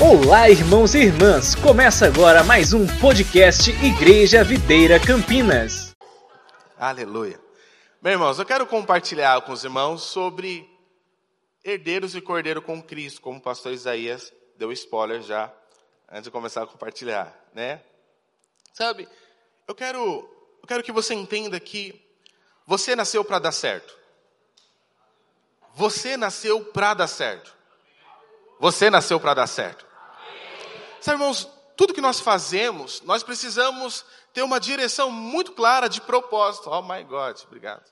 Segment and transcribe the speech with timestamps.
[0.00, 1.56] Olá, irmãos e irmãs!
[1.56, 5.92] Começa agora mais um podcast Igreja Videira Campinas.
[6.78, 7.40] Aleluia.
[8.00, 10.70] Meus irmãos, eu quero compartilhar com os irmãos sobre
[11.64, 15.52] herdeiros e cordeiro com Cristo, como o pastor Isaías deu spoiler já
[16.08, 17.80] antes de começar a compartilhar, né?
[18.72, 19.08] Sabe,
[19.66, 20.00] eu quero,
[20.62, 22.00] eu quero que você entenda que
[22.64, 23.98] você nasceu para dar certo.
[25.74, 27.52] Você nasceu para dar certo.
[28.60, 29.87] Você nasceu para dar certo.
[31.00, 36.68] Sabe, irmãos, tudo que nós fazemos, nós precisamos ter uma direção muito clara de propósito.
[36.70, 37.84] Oh my God, obrigado.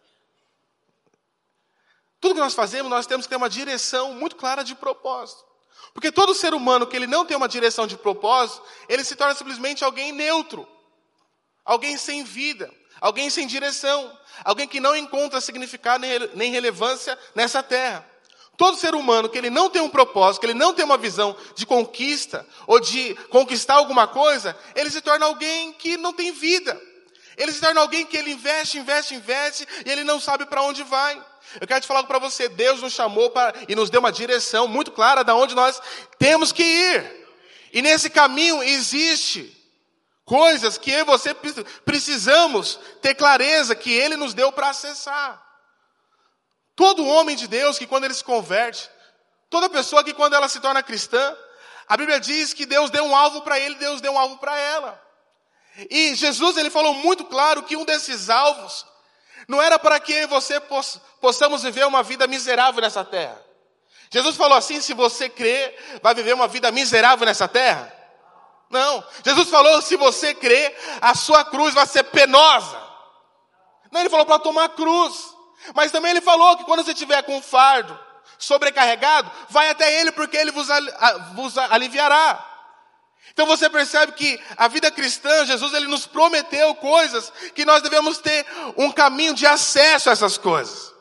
[2.20, 5.45] Tudo que nós fazemos, nós temos que ter uma direção muito clara de propósito.
[5.92, 9.34] Porque todo ser humano que ele não tem uma direção de propósito, ele se torna
[9.34, 10.66] simplesmente alguém neutro,
[11.64, 18.05] alguém sem vida, alguém sem direção, alguém que não encontra significado nem relevância nessa terra.
[18.56, 21.37] Todo ser humano que ele não tem um propósito, que ele não tem uma visão
[21.55, 26.81] de conquista ou de conquistar alguma coisa, ele se torna alguém que não tem vida.
[27.36, 30.83] Ele se torna alguém que ele investe, investe, investe e ele não sabe para onde
[30.83, 31.22] vai.
[31.61, 34.66] Eu quero te falar para você, Deus nos chamou para, e nos deu uma direção
[34.66, 35.81] muito clara de onde nós
[36.19, 37.27] temos que ir.
[37.72, 39.55] E nesse caminho existe
[40.25, 41.34] coisas que eu e você
[41.84, 45.45] precisamos ter clareza que Ele nos deu para acessar.
[46.77, 48.88] Todo homem de Deus que quando ele se converte,
[49.48, 51.34] toda pessoa que quando ela se torna cristã,
[51.88, 54.56] a Bíblia diz que Deus deu um alvo para ele, Deus deu um alvo para
[54.58, 55.02] ela.
[55.91, 58.86] E Jesus ele falou muito claro que um desses alvos
[59.48, 60.60] não era para que você
[61.20, 63.41] possamos viver uma vida miserável nessa terra.
[64.10, 67.92] Jesus falou assim: se você crer, vai viver uma vida miserável nessa terra?
[68.70, 69.04] Não.
[69.24, 72.82] Jesus falou: se você crer, a sua cruz vai ser penosa.
[73.91, 75.36] Não, ele falou para tomar cruz.
[75.75, 77.98] Mas também ele falou que quando você tiver com fardo
[78.39, 80.69] sobrecarregado, vai até ele porque ele vos,
[81.34, 82.45] vos aliviará.
[83.33, 88.19] Então você percebe que a vida cristã, Jesus ele nos prometeu coisas que nós devemos
[88.19, 88.47] ter
[88.77, 90.96] um caminho de acesso a essas coisas.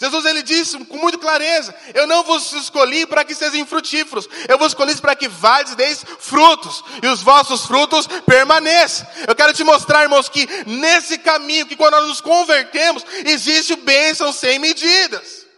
[0.00, 4.56] Jesus ele disse com muita clareza: Eu não vos escolhi para que sejam frutíferos, eu
[4.56, 9.06] vos escolhi para que vades deis frutos, e os vossos frutos permaneçam.
[9.26, 14.32] Eu quero te mostrar, irmãos, que nesse caminho, que quando nós nos convertemos, existe bênção
[14.32, 15.48] sem medidas.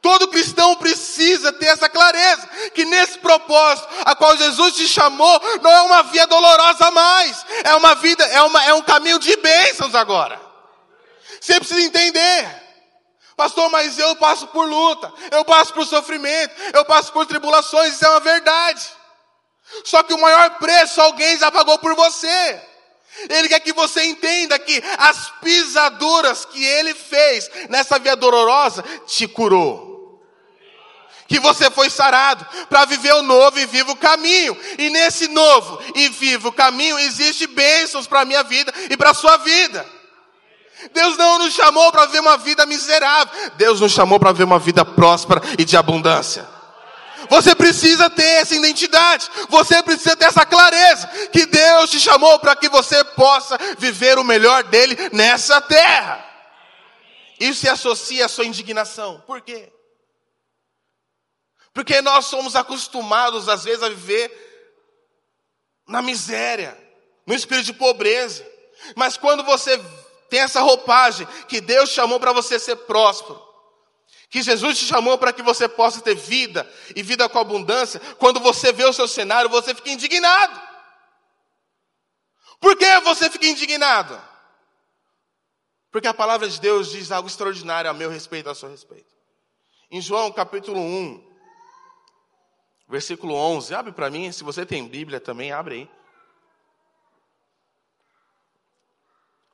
[0.00, 2.44] Todo cristão precisa ter essa clareza,
[2.74, 7.72] que nesse propósito a qual Jesus te chamou, não é uma via dolorosa mais, é
[7.76, 10.40] uma vida, é, uma, é um caminho de bênçãos agora.
[11.40, 12.61] Você precisa entender.
[13.36, 18.04] Pastor, mas eu passo por luta, eu passo por sofrimento, eu passo por tribulações, isso
[18.04, 18.82] é uma verdade.
[19.84, 22.60] Só que o maior preço alguém já pagou por você.
[23.28, 29.26] Ele quer que você entenda que as pisaduras que ele fez nessa via dolorosa te
[29.28, 30.20] curou.
[31.28, 34.58] Que você foi sarado para viver o novo e vivo caminho.
[34.78, 39.14] E nesse novo e vivo caminho existe bênçãos para a minha vida e para a
[39.14, 40.01] sua vida.
[40.92, 43.50] Deus não nos chamou para ver uma vida miserável.
[43.56, 46.48] Deus nos chamou para ver uma vida próspera e de abundância.
[47.28, 49.30] Você precisa ter essa identidade.
[49.48, 54.24] Você precisa ter essa clareza que Deus te chamou para que você possa viver o
[54.24, 56.24] melhor dele nessa terra.
[57.38, 59.22] Isso se associa à sua indignação.
[59.26, 59.72] Por quê?
[61.72, 64.30] Porque nós somos acostumados às vezes a viver
[65.88, 66.76] na miséria,
[67.26, 68.46] no espírito de pobreza.
[68.94, 69.80] Mas quando você
[70.32, 73.38] tem essa roupagem que Deus chamou para você ser próspero.
[74.30, 76.66] Que Jesus te chamou para que você possa ter vida
[76.96, 78.00] e vida com abundância.
[78.18, 80.58] Quando você vê o seu cenário, você fica indignado.
[82.58, 84.18] Por que você fica indignado?
[85.90, 89.12] Porque a palavra de Deus diz algo extraordinário a meu respeito e a seu respeito.
[89.90, 91.30] Em João capítulo 1,
[92.88, 96.01] versículo 11, abre para mim, se você tem Bíblia também, abre aí.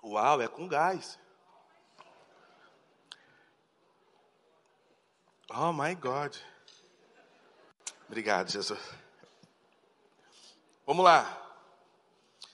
[0.02, 1.18] Uau, é com gás.
[5.50, 6.36] Oh my God.
[8.06, 8.80] Obrigado, Jesus.
[10.86, 11.34] Vamos lá.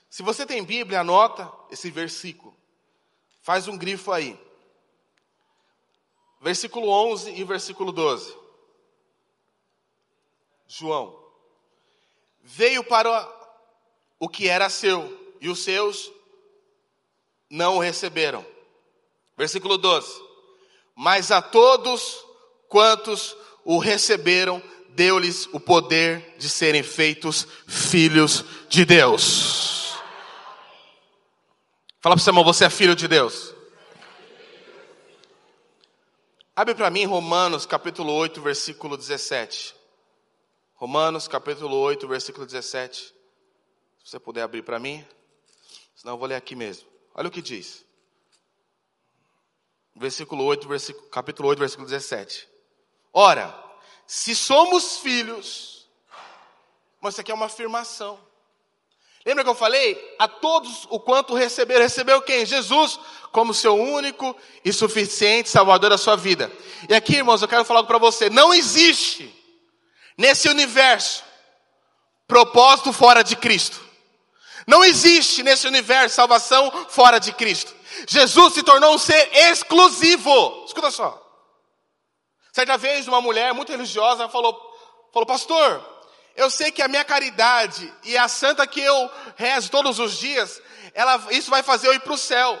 [0.09, 2.55] Se você tem Bíblia, anota esse versículo.
[3.41, 4.39] Faz um grifo aí.
[6.39, 8.35] Versículo 11 e versículo 12.
[10.67, 11.21] João.
[12.41, 13.29] Veio para
[14.19, 16.11] o que era seu, e os seus
[17.55, 18.45] não o receberam.
[19.37, 20.21] Versículo 12:
[20.95, 22.23] Mas a todos
[22.67, 29.95] quantos o receberam, deu-lhes o poder de serem feitos filhos de Deus.
[32.01, 33.53] Fala para o seu irmão, você é filho de Deus.
[36.55, 39.75] Abre para mim Romanos capítulo 8, versículo 17.
[40.75, 43.01] Romanos capítulo 8, versículo 17.
[43.01, 43.13] Se
[44.03, 45.05] você puder abrir para mim,
[45.95, 46.94] senão eu vou ler aqui mesmo.
[47.15, 47.85] Olha o que diz.
[49.95, 52.49] Versículo 8, versículo, capítulo 8, versículo 17.
[53.13, 53.57] Ora,
[54.05, 55.87] se somos filhos,
[56.99, 58.19] mas isso aqui é uma afirmação.
[59.25, 60.15] Lembra que eu falei?
[60.19, 62.45] A todos o quanto receberam, recebeu quem?
[62.45, 62.99] Jesus,
[63.31, 66.51] como seu único e suficiente Salvador da sua vida.
[66.89, 69.33] E aqui, irmãos, eu quero falar para você: não existe
[70.17, 71.23] nesse universo
[72.27, 73.84] propósito fora de Cristo.
[74.67, 77.73] Não existe nesse universo salvação fora de Cristo.
[78.07, 80.65] Jesus se tornou um ser exclusivo.
[80.65, 81.21] Escuta só.
[82.51, 84.57] Certa vez, uma mulher muito religiosa falou,
[85.13, 85.83] falou, pastor,
[86.35, 90.61] eu sei que a minha caridade e a santa que eu rezo todos os dias,
[90.93, 92.59] ela, isso vai fazer eu ir para o céu.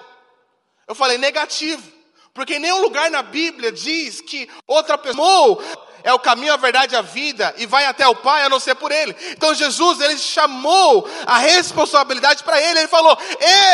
[0.87, 1.95] Eu falei, negativo.
[2.33, 5.63] Porque nenhum lugar na Bíblia diz que outra pessoa
[6.05, 8.75] é o caminho, a verdade a vida e vai até o Pai a não ser
[8.75, 9.15] por Ele.
[9.31, 12.77] Então Jesus, Ele chamou a responsabilidade para Ele.
[12.77, 13.17] Ele falou: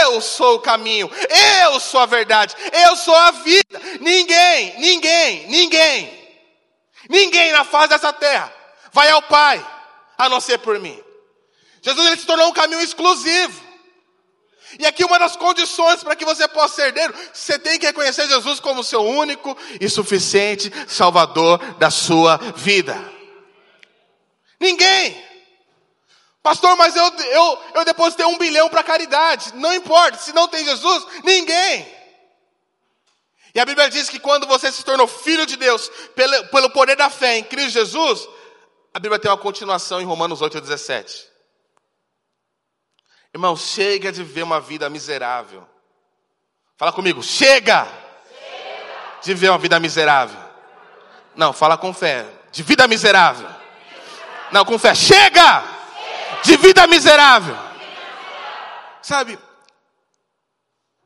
[0.02, 1.12] Eu sou o caminho,
[1.62, 3.82] eu sou a verdade, eu sou a vida.
[4.00, 6.40] Ninguém, ninguém, ninguém,
[7.10, 8.52] ninguém na face dessa terra
[8.94, 9.64] vai ao Pai
[10.18, 10.98] a não ser por mim.
[11.82, 13.71] Jesus ele se tornou um caminho exclusivo.
[14.80, 18.28] E aqui uma das condições para que você possa ser herdeiro, você tem que reconhecer
[18.28, 22.98] Jesus como seu único e suficiente Salvador da sua vida.
[24.60, 25.32] Ninguém.
[26.44, 29.54] Pastor, mas eu, eu, eu depositei um bilhão para caridade.
[29.56, 31.88] Não importa, se não tem Jesus, ninguém.
[33.54, 36.96] E a Bíblia diz que quando você se tornou filho de Deus, pelo, pelo poder
[36.96, 38.28] da fé em Cristo Jesus,
[38.94, 41.31] a Bíblia tem uma continuação em Romanos 8,17.
[43.34, 45.68] Irmão, chega de viver uma vida miserável.
[46.78, 49.22] Fala comigo, chega, chega.
[49.24, 50.40] de viver uma vida miserável.
[51.36, 52.26] Não, fala com fé.
[52.52, 53.50] De vida miserável.
[54.52, 54.94] Não, com fé.
[54.94, 56.42] Chega, chega.
[56.44, 57.56] de vida miserável.
[59.02, 59.40] Sabe,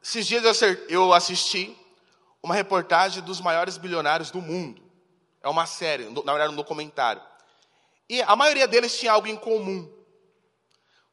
[0.01, 1.77] esses dias eu assisti
[2.41, 4.81] uma reportagem dos maiores bilionários do mundo.
[5.41, 7.21] É uma série, na verdade, um documentário.
[8.07, 9.91] E a maioria deles tinha algo em comum.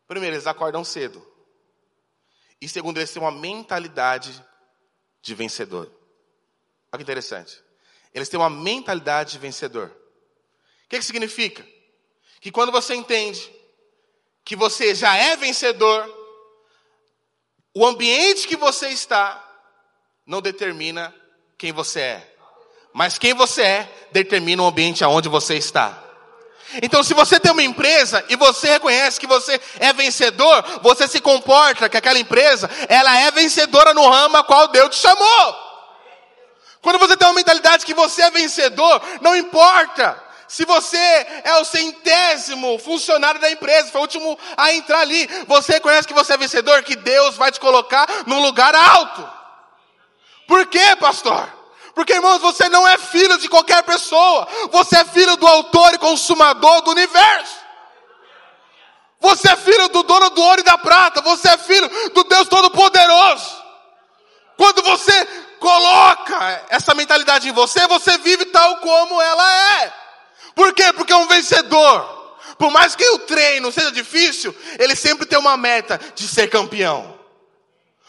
[0.07, 1.27] Primeiro, eles acordam cedo.
[2.61, 4.45] E segundo, eles têm uma mentalidade
[5.21, 5.87] de vencedor.
[6.93, 7.63] Olha que interessante.
[8.13, 9.89] Eles têm uma mentalidade de vencedor.
[10.85, 11.67] O que, que significa?
[12.41, 13.51] Que quando você entende
[14.45, 16.07] que você já é vencedor,
[17.75, 19.49] o ambiente que você está
[20.27, 21.15] não determina
[21.57, 22.37] quem você é.
[22.93, 26.03] Mas quem você é determina o ambiente aonde você está.
[26.83, 31.21] Então, se você tem uma empresa e você reconhece que você é vencedor, você se
[31.21, 35.73] comporta que aquela empresa, ela é vencedora no ramo a qual Deus te chamou.
[36.81, 40.21] Quando você tem uma mentalidade que você é vencedor, não importa
[40.53, 40.99] se você
[41.45, 46.13] é o centésimo funcionário da empresa, foi o último a entrar ali, você reconhece que
[46.13, 49.27] você é vencedor, que Deus vai te colocar num lugar alto.
[50.47, 51.62] Por quê, pastor?
[51.95, 54.49] Porque, irmãos, você não é filho de qualquer pessoa.
[54.71, 57.57] Você é filho do autor e consumador do universo.
[59.21, 61.21] Você é filho do dono do ouro e da prata.
[61.21, 63.63] Você é filho do Deus Todo-Poderoso.
[64.57, 65.27] Quando você
[65.61, 69.93] coloca essa mentalidade em você, você vive tal como ela é.
[70.55, 70.93] Por quê?
[70.93, 72.21] Porque é um vencedor.
[72.59, 77.19] Por mais que o treino seja difícil, ele sempre tem uma meta de ser campeão.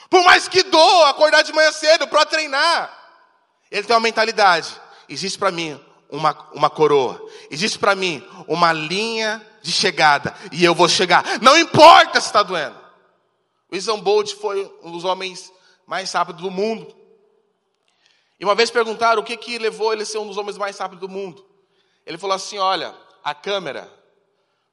[0.10, 3.03] Por mais que doa acordar de manhã cedo para treinar,
[3.74, 4.80] ele tem uma mentalidade.
[5.10, 7.28] Existe para mim uma, uma coroa.
[7.50, 10.36] Existe para mim uma linha de chegada.
[10.52, 11.42] E eu vou chegar.
[11.42, 12.78] Não importa se está doendo.
[13.72, 15.52] O Usain Bolt foi um dos homens
[15.88, 16.96] mais rápidos do mundo.
[18.40, 20.78] E uma vez perguntaram o que, que levou ele a ser um dos homens mais
[20.78, 21.44] rápidos do mundo.
[22.06, 23.92] Ele falou assim: Olha, a câmera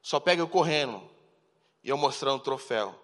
[0.03, 1.03] só pega eu correndo
[1.83, 2.95] e eu mostrando o troféu.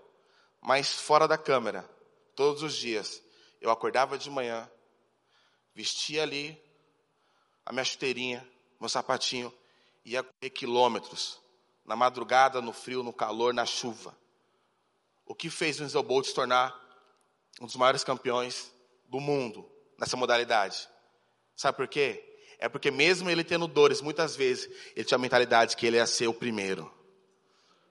[0.61, 1.89] Mas fora da câmera,
[2.35, 3.23] todos os dias,
[3.63, 4.71] eu acordava de manhã,
[5.77, 6.59] vestia ali
[7.67, 8.49] a minha chuteirinha,
[8.81, 9.53] meu sapatinho,
[10.05, 11.39] ia correr quilômetros,
[11.85, 14.17] na madrugada, no frio, no calor, na chuva.
[15.27, 16.75] O que fez o Usain Bolt se tornar
[17.61, 18.73] um dos maiores campeões
[19.09, 20.89] do mundo nessa modalidade?
[21.55, 22.23] Sabe por quê?
[22.59, 26.07] É porque mesmo ele tendo dores, muitas vezes, ele tinha a mentalidade que ele ia
[26.07, 26.85] ser o primeiro.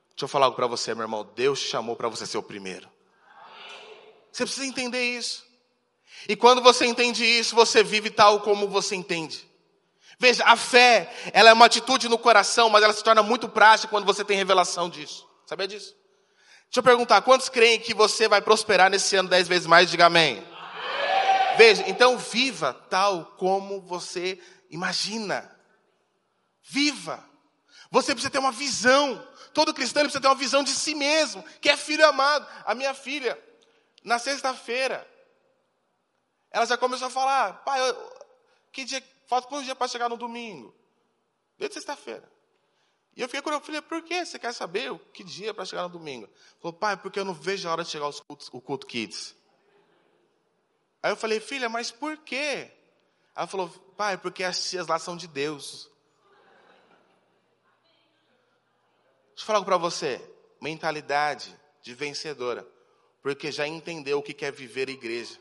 [0.09, 1.29] Deixa eu falar algo para você, meu irmão.
[1.35, 2.89] Deus chamou para você ser o primeiro.
[4.31, 5.44] Você precisa entender isso.
[6.27, 9.47] E quando você entende isso, você vive tal como você entende.
[10.17, 13.89] Veja, a fé, ela é uma atitude no coração, mas ela se torna muito prática
[13.89, 15.27] quando você tem revelação disso.
[15.45, 15.95] Sabia disso?
[16.65, 19.89] Deixa eu perguntar, quantos creem que você vai prosperar nesse ano dez vezes mais?
[19.89, 20.37] Diga amém.
[20.37, 21.57] amém.
[21.57, 25.49] Veja, então viva tal como você imagina.
[26.63, 27.23] Viva.
[27.91, 29.25] Você precisa ter uma visão.
[29.53, 32.45] Todo cristão precisa ter uma visão de si mesmo, que é filho amado.
[32.65, 33.39] A minha filha,
[34.03, 35.07] na sexta-feira,
[36.55, 38.13] ela já começou a falar: pai, eu,
[38.71, 40.73] que dia, falta quantos dias para chegar no domingo?
[41.57, 42.31] Desde sexta-feira.
[43.13, 45.65] E eu fiquei com curioso, falei, por que você quer saber o que dia para
[45.65, 46.29] chegar no domingo?
[46.61, 49.35] Falou, pai, porque eu não vejo a hora de chegar os cultos, o culto kids.
[51.03, 52.71] Aí eu falei, filha, mas por quê?
[53.35, 55.89] Ela falou, pai, porque as tias lá são de Deus.
[59.29, 60.21] Deixa eu falar algo para você.
[60.61, 62.65] Mentalidade de vencedora.
[63.21, 65.37] Porque já entendeu o que quer viver igreja.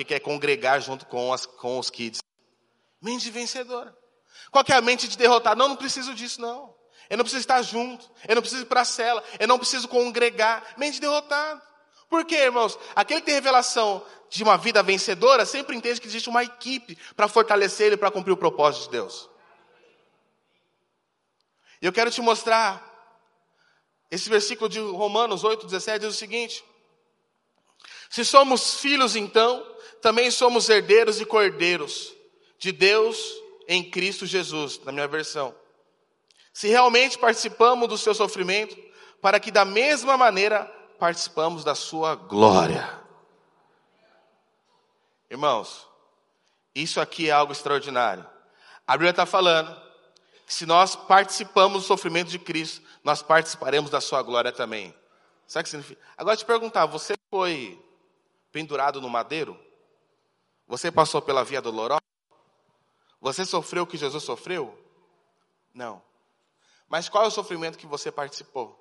[0.00, 2.22] Que quer congregar junto com, as, com os kids.
[3.02, 3.94] Mente de vencedora.
[4.50, 5.54] Qual é a mente de derrotar?
[5.54, 6.74] Não, não preciso disso, não.
[7.10, 8.10] Eu não preciso estar junto.
[8.26, 9.22] Eu não preciso ir para a cela.
[9.38, 10.74] Eu não preciso congregar.
[10.78, 11.60] Mente de derrotado.
[12.08, 12.78] Por quê, irmãos?
[12.96, 17.28] Aquele que tem revelação de uma vida vencedora sempre entende que existe uma equipe para
[17.28, 19.28] fortalecer ele para cumprir o propósito de Deus.
[21.82, 22.82] E eu quero te mostrar
[24.10, 26.64] esse versículo de Romanos 8, 17 diz o seguinte:
[28.08, 32.14] Se somos filhos, então, também somos herdeiros e cordeiros
[32.58, 33.18] de Deus
[33.66, 35.54] em Cristo Jesus, na minha versão.
[36.52, 38.76] Se realmente participamos do seu sofrimento,
[39.20, 40.64] para que da mesma maneira
[40.98, 43.00] participamos da sua glória.
[45.30, 45.86] Irmãos,
[46.74, 48.26] isso aqui é algo extraordinário.
[48.86, 49.74] A Bíblia está falando
[50.46, 54.94] que se nós participamos do sofrimento de Cristo, nós participaremos da sua glória também.
[55.46, 56.00] Sabe o que significa?
[56.16, 57.80] Agora te perguntar, você foi
[58.50, 59.58] pendurado no madeiro?
[60.70, 62.00] Você passou pela via dolorosa?
[63.20, 64.72] Você sofreu o que Jesus sofreu?
[65.74, 66.00] Não.
[66.88, 68.78] Mas qual é o sofrimento que você participou?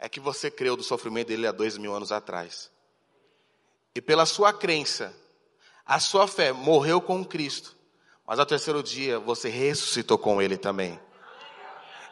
[0.00, 2.72] É que você creu do sofrimento dele há dois mil anos atrás.
[3.94, 5.14] E pela sua crença,
[5.86, 7.76] a sua fé morreu com Cristo.
[8.26, 11.00] Mas ao terceiro dia você ressuscitou com ele também.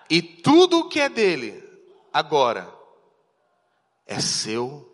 [0.09, 1.69] E tudo o que é dele
[2.13, 2.73] agora
[4.07, 4.89] é seu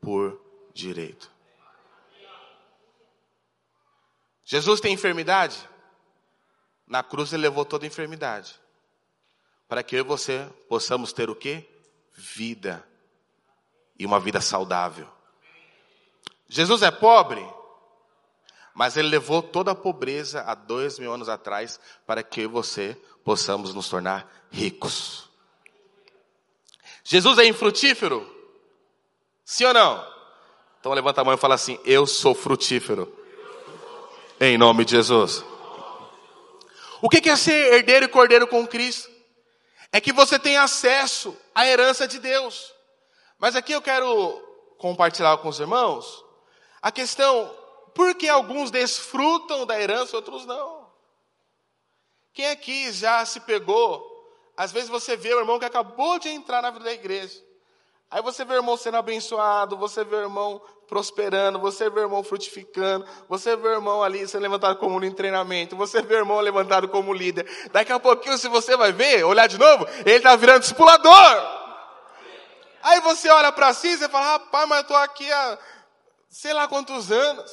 [0.00, 0.40] por
[0.72, 1.33] direito.
[4.44, 5.68] Jesus tem enfermidade?
[6.86, 8.60] Na cruz ele levou toda a enfermidade.
[9.66, 11.66] Para que eu e você possamos ter o que?
[12.12, 12.86] Vida.
[13.98, 15.08] E uma vida saudável.
[16.48, 17.44] Jesus é pobre?
[18.74, 22.48] Mas ele levou toda a pobreza há dois mil anos atrás para que eu e
[22.48, 25.30] você possamos nos tornar ricos.
[27.02, 28.28] Jesus é infrutífero?
[29.44, 30.14] Sim ou não?
[30.80, 33.23] Então levanta a mão e fala assim: Eu sou frutífero.
[34.46, 35.42] Em nome de Jesus.
[37.00, 39.10] O que é ser herdeiro e cordeiro com Cristo?
[39.90, 42.70] É que você tem acesso à herança de Deus.
[43.38, 44.06] Mas aqui eu quero
[44.76, 46.22] compartilhar com os irmãos
[46.82, 47.50] a questão
[47.94, 50.92] porque alguns desfrutam da herança, outros não.
[52.34, 54.04] Quem aqui já se pegou?
[54.58, 57.42] Às vezes você vê o irmão que acabou de entrar na vida da igreja.
[58.14, 62.04] Aí você vê o irmão sendo abençoado, você vê o irmão prosperando, você vê o
[62.04, 66.18] irmão frutificando, você vê o irmão ali sendo levantado como em treinamento, você vê o
[66.18, 67.44] irmão levantado como líder.
[67.72, 71.12] Daqui a pouquinho, se você vai ver, olhar de novo, ele está virando discipulador.
[72.84, 75.58] Aí você olha para si e fala, rapaz, mas eu estou aqui há
[76.28, 77.50] sei lá quantos anos.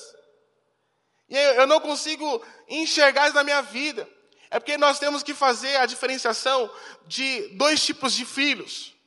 [1.27, 2.39] E eu não consigo
[2.69, 4.07] enxergar isso na minha vida.
[4.51, 6.69] É porque nós temos que fazer a diferenciação
[7.07, 9.00] de dois tipos de filhos.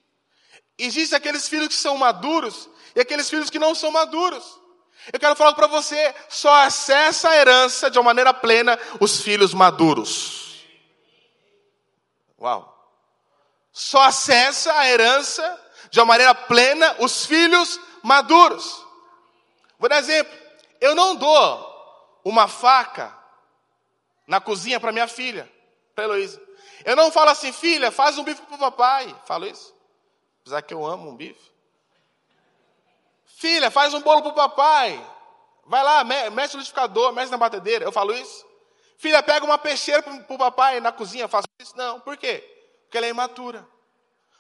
[0.79, 4.61] Existem aqueles filhos que são maduros e aqueles filhos que não são maduros.
[5.13, 9.53] Eu quero falar para você, só acessa a herança de uma maneira plena os filhos
[9.53, 10.65] maduros.
[12.41, 12.73] Uau.
[13.73, 18.85] Só acessa a herança de uma maneira plena os filhos maduros.
[19.79, 20.33] Por exemplo,
[20.81, 23.17] eu não dou uma faca
[24.27, 25.51] na cozinha para minha filha,
[25.95, 26.41] para Heloísa.
[26.85, 29.15] Eu não falo assim, filha, faz um bife para o papai.
[29.27, 29.74] Falo isso.
[30.45, 31.51] Apesar que eu amo um bife.
[33.25, 35.11] Filha, faz um bolo para o papai.
[35.65, 37.83] Vai lá, mexe no liquidificador, mexe na batedeira.
[37.83, 38.47] Eu falo isso.
[38.99, 41.25] Filha, pega uma peixeira para o papai na cozinha.
[41.25, 41.75] Eu faço isso?
[41.79, 41.99] Não.
[41.99, 42.45] Por quê?
[42.83, 43.67] Porque ela é imatura.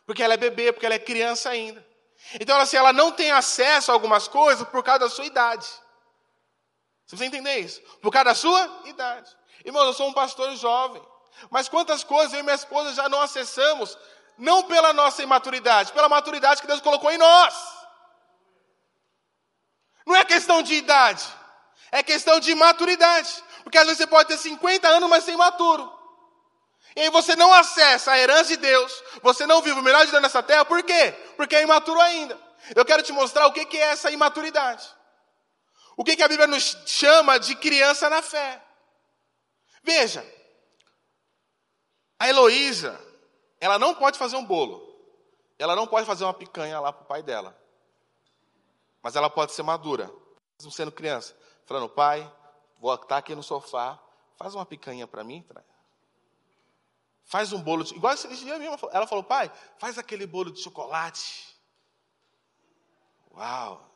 [0.04, 1.84] Porque ela é bebê, porque ela é criança ainda.
[2.38, 5.64] Então, assim, ela não tem acesso a algumas coisas por causa da sua idade.
[5.64, 7.80] Você precisa entender isso.
[8.02, 9.34] Por causa da sua idade.
[9.64, 11.02] Irmão, eu sou um pastor jovem.
[11.50, 13.96] Mas quantas coisas eu e minha esposa já não acessamos,
[14.38, 17.54] não pela nossa imaturidade, pela maturidade que Deus colocou em nós.
[20.06, 21.24] Não é questão de idade,
[21.90, 23.42] é questão de maturidade.
[23.62, 25.90] Porque às vezes você pode ter 50 anos, mas ser imaturo.
[26.94, 30.10] E aí você não acessa a herança de Deus, você não vive o melhor de
[30.10, 31.12] Deus nessa terra, por quê?
[31.36, 32.38] Porque é imaturo ainda.
[32.74, 34.88] Eu quero te mostrar o que é essa imaturidade.
[35.96, 38.60] O que, a Bíblia nos chama de criança na fé?
[39.82, 40.26] Veja,
[42.18, 42.98] a Heloísa,
[43.60, 44.94] ela não pode fazer um bolo.
[45.58, 47.56] Ela não pode fazer uma picanha lá para o pai dela.
[49.02, 50.10] Mas ela pode ser madura,
[50.58, 51.36] mesmo sendo criança.
[51.66, 52.30] Falando, pai,
[52.78, 53.98] vou estar aqui no sofá,
[54.36, 55.46] faz uma picanha para mim.
[57.24, 57.94] Faz um bolo de.
[57.94, 61.54] Igual esse dia mesmo, ela falou, pai, faz aquele bolo de chocolate.
[63.34, 63.90] Uau!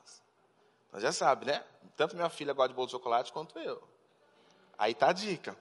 [0.90, 1.64] Mas já sabe, né?
[1.96, 3.82] Tanto minha filha gosta de bolo de chocolate quanto eu.
[4.76, 5.56] Aí tá a dica.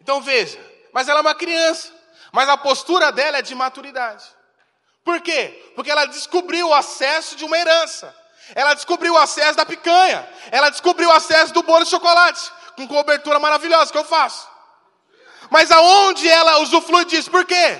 [0.00, 0.58] Então veja,
[0.92, 1.92] mas ela é uma criança.
[2.32, 4.24] Mas a postura dela é de maturidade.
[5.04, 5.72] Por quê?
[5.74, 8.14] Porque ela descobriu o acesso de uma herança.
[8.54, 10.28] Ela descobriu o acesso da picanha.
[10.50, 12.52] Ela descobriu o acesso do bolo de chocolate.
[12.76, 14.48] Com cobertura maravilhosa que eu faço.
[15.50, 17.30] Mas aonde ela usufrui disso?
[17.30, 17.78] Por quê?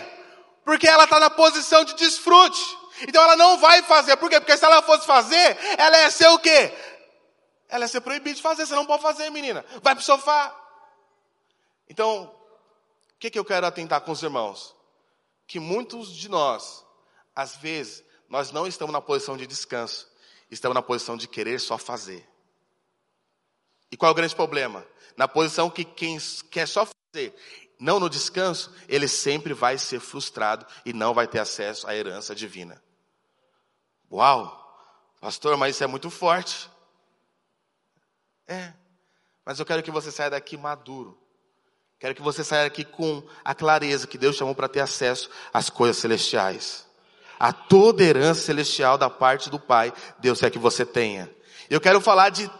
[0.64, 2.60] Porque ela está na posição de desfrute.
[3.02, 4.16] Então ela não vai fazer.
[4.16, 4.40] Por quê?
[4.40, 6.72] Porque se ela fosse fazer, ela ia ser o quê?
[7.68, 8.66] Ela ia ser proibida de fazer.
[8.66, 9.64] Você não pode fazer, menina.
[9.82, 10.54] Vai para o sofá.
[11.88, 12.34] Então,
[13.18, 14.76] o que, que eu quero atentar com os irmãos?
[15.44, 16.86] Que muitos de nós,
[17.34, 20.08] às vezes, nós não estamos na posição de descanso.
[20.48, 22.24] Estamos na posição de querer só fazer.
[23.90, 24.86] E qual é o grande problema?
[25.16, 26.16] Na posição que quem
[26.48, 27.34] quer só fazer,
[27.76, 32.36] não no descanso, ele sempre vai ser frustrado e não vai ter acesso à herança
[32.36, 32.80] divina.
[34.12, 34.64] Uau!
[35.20, 36.70] Pastor, mas isso é muito forte.
[38.46, 38.72] É.
[39.44, 41.20] Mas eu quero que você saia daqui maduro.
[41.98, 45.68] Quero que você saia daqui com a clareza que Deus chamou para ter acesso às
[45.68, 46.86] coisas celestiais.
[47.38, 51.28] A toda herança celestial da parte do Pai, Deus quer que você tenha.
[51.68, 52.50] Eu quero falar de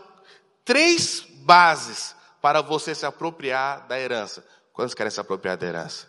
[0.64, 4.44] três bases para você se apropriar da herança.
[4.72, 6.08] Quantos querem se apropriar da herança?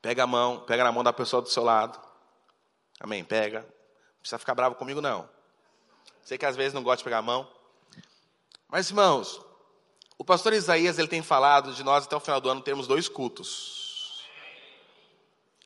[0.00, 2.00] Pega a mão, pega na mão da pessoa do seu lado.
[2.98, 3.24] Amém?
[3.24, 3.60] Pega.
[3.60, 5.28] Não precisa ficar bravo comigo, não.
[6.22, 7.50] Sei que às vezes não gosta de pegar a mão.
[8.68, 9.40] Mas, irmãos,
[10.20, 13.08] o pastor Isaías ele tem falado de nós até o final do ano termos dois
[13.08, 14.22] cultos.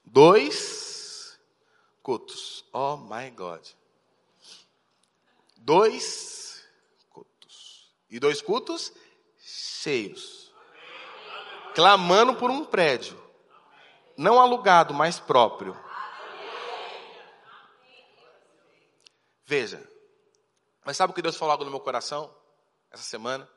[0.04, 1.36] Dois
[2.00, 2.64] cultos.
[2.72, 3.66] Oh my God.
[5.56, 6.64] Dois
[7.10, 7.90] cultos.
[8.08, 8.92] E dois cultos
[9.40, 10.52] cheios.
[11.74, 13.20] Clamando por um prédio.
[14.16, 15.76] Não alugado, mas próprio.
[19.44, 19.82] Veja.
[20.84, 22.32] Mas sabe o que Deus falou no meu coração
[22.92, 23.52] essa semana?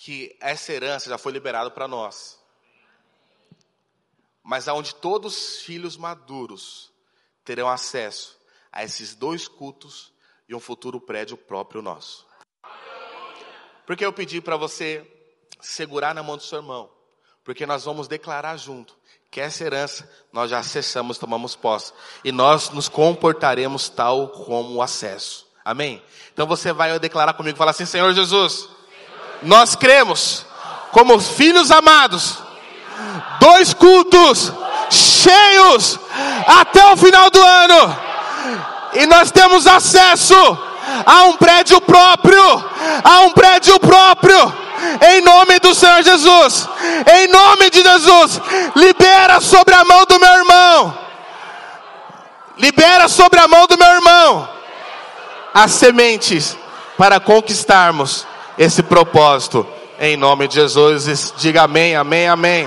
[0.00, 2.38] Que essa herança já foi liberada para nós.
[4.44, 6.92] Mas aonde todos os filhos maduros
[7.44, 8.38] terão acesso
[8.70, 10.12] a esses dois cultos
[10.48, 12.24] e um futuro prédio próprio nosso.
[13.84, 15.04] Porque eu pedi para você
[15.60, 16.88] segurar na mão do seu irmão,
[17.42, 18.96] porque nós vamos declarar junto
[19.32, 24.82] que essa herança nós já acessamos, tomamos posse, e nós nos comportaremos tal como o
[24.82, 25.48] acesso.
[25.64, 26.02] Amém?
[26.32, 28.77] Então você vai declarar comigo, falar assim, Senhor Jesus,
[29.42, 30.44] nós cremos,
[30.90, 32.38] como filhos amados,
[33.40, 34.52] dois cultos
[34.90, 35.98] cheios
[36.46, 37.96] até o final do ano,
[38.94, 40.34] e nós temos acesso
[41.04, 42.42] a um prédio próprio,
[43.04, 44.54] a um prédio próprio,
[45.12, 46.68] em nome do Senhor Jesus,
[47.14, 48.40] em nome de Jesus,
[48.74, 50.98] libera sobre a mão do meu irmão,
[52.56, 54.58] libera sobre a mão do meu irmão
[55.52, 56.56] as sementes
[56.96, 58.26] para conquistarmos
[58.58, 59.64] esse propósito.
[60.00, 62.66] Em nome de Jesus, diga amém, amém, amém.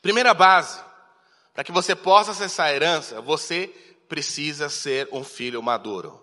[0.00, 0.80] Primeira base,
[1.54, 3.68] para que você possa acessar a herança, você
[4.08, 6.20] precisa ser um filho maduro.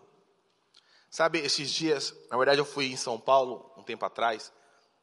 [1.10, 4.52] Sabe, esses dias, na verdade eu fui em São Paulo um tempo atrás,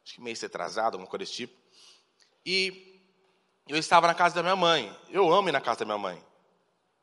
[0.04, 1.54] acho que meio atrasado, alguma coisa desse tipo,
[2.44, 2.96] e
[3.68, 4.96] eu estava na casa da minha mãe.
[5.10, 6.22] Eu amo ir na casa da minha mãe.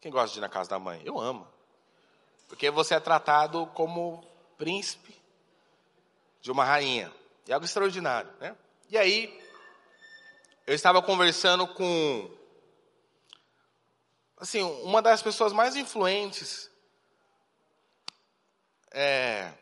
[0.03, 1.01] Quem gosta de ir na casa da mãe?
[1.05, 1.47] Eu amo.
[2.49, 4.21] Porque você é tratado como
[4.57, 5.15] príncipe
[6.41, 7.09] de uma rainha.
[7.47, 8.53] É algo extraordinário, né?
[8.89, 9.41] E aí,
[10.67, 12.29] eu estava conversando com,
[14.35, 16.69] assim, uma das pessoas mais influentes
[18.91, 19.53] é,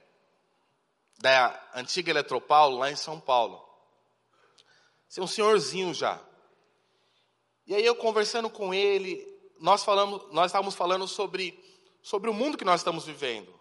[1.19, 3.63] da antiga Eletropaulo, lá em São Paulo.
[5.07, 6.19] Assim, um senhorzinho já.
[7.67, 9.30] E aí eu conversando com ele,
[9.61, 11.57] nós falamos, nós estávamos falando sobre
[12.01, 13.53] sobre o mundo que nós estamos vivendo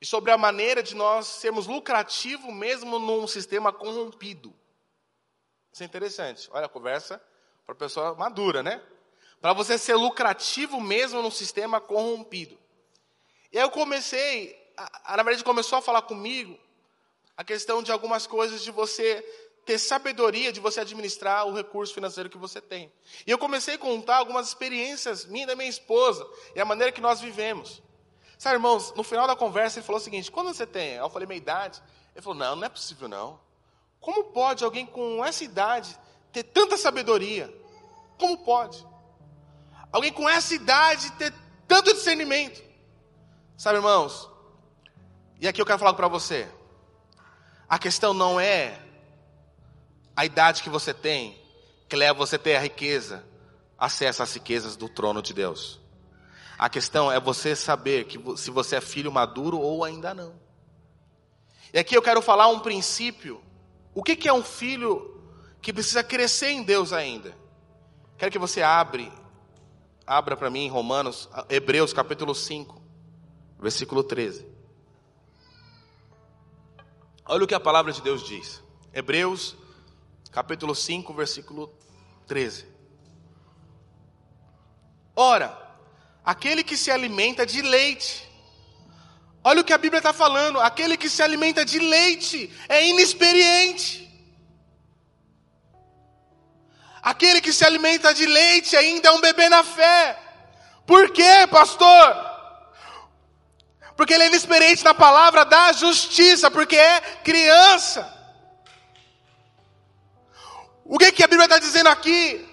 [0.00, 4.54] e sobre a maneira de nós sermos lucrativos mesmo num sistema corrompido.
[5.72, 6.48] Isso é interessante.
[6.52, 7.22] Olha a conversa
[7.66, 8.82] para pessoa madura, né?
[9.40, 12.58] Para você ser lucrativo mesmo num sistema corrompido.
[13.52, 16.58] E aí eu comecei, a, a, na verdade começou a falar comigo
[17.36, 19.24] a questão de algumas coisas de você
[19.68, 22.90] ter sabedoria de você administrar o recurso financeiro que você tem.
[23.26, 26.90] E eu comecei a contar algumas experiências minha e da minha esposa e a maneira
[26.90, 27.82] que nós vivemos.
[28.38, 30.94] Sabe, irmãos, no final da conversa ele falou o seguinte: quando você tem?
[30.94, 31.82] Eu falei, meia idade.
[32.14, 33.38] Ele falou, não, não é possível não.
[34.00, 35.94] Como pode alguém com essa idade
[36.32, 37.54] ter tanta sabedoria?
[38.18, 38.86] Como pode?
[39.92, 41.30] Alguém com essa idade ter
[41.66, 42.64] tanto discernimento?
[43.54, 44.30] Sabe, irmãos?
[45.38, 46.48] E aqui eu quero falar para você.
[47.68, 48.87] A questão não é
[50.18, 51.38] a idade que você tem
[51.88, 53.24] que leva você a ter a riqueza,
[53.78, 55.78] acesso às riquezas do trono de Deus.
[56.58, 60.34] A questão é você saber que se você é filho maduro ou ainda não.
[61.72, 63.40] E aqui eu quero falar um princípio.
[63.94, 65.22] O que, que é um filho
[65.62, 67.32] que precisa crescer em Deus ainda?
[68.16, 69.12] Quero que você abre,
[70.04, 72.82] abra para mim em Romanos, Hebreus capítulo 5,
[73.60, 74.44] versículo 13.
[77.24, 78.60] Olha o que a palavra de Deus diz.
[78.92, 79.56] Hebreus
[80.30, 81.72] capítulo 5, versículo
[82.26, 82.66] 13.
[85.14, 85.56] Ora,
[86.24, 88.28] aquele que se alimenta de leite.
[89.42, 94.06] Olha o que a Bíblia está falando: aquele que se alimenta de leite é inexperiente.
[97.02, 100.18] Aquele que se alimenta de leite ainda é um bebê na fé.
[100.86, 102.26] Por quê, pastor?
[103.96, 108.17] Porque ele é inexperiente na palavra da justiça, porque é criança.
[110.88, 112.48] O que, que a Bíblia está dizendo aqui?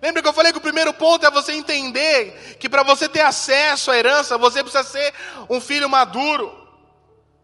[0.00, 3.20] Lembra que eu falei que o primeiro ponto é você entender que para você ter
[3.20, 5.12] acesso à herança, você precisa ser
[5.50, 6.56] um filho maduro.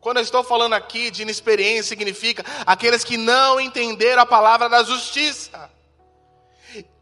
[0.00, 4.84] Quando eu estou falando aqui de inexperiência, significa aqueles que não entenderam a palavra da
[4.84, 5.68] justiça.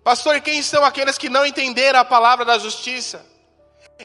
[0.02, 3.24] Pastor, quem são aqueles que não entenderam a palavra da justiça?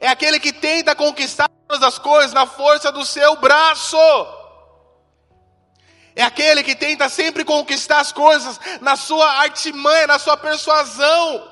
[0.01, 3.97] É aquele que tenta conquistar todas as coisas na força do seu braço.
[6.15, 11.49] É aquele que tenta sempre conquistar as coisas na sua artimanha, na sua persuasão,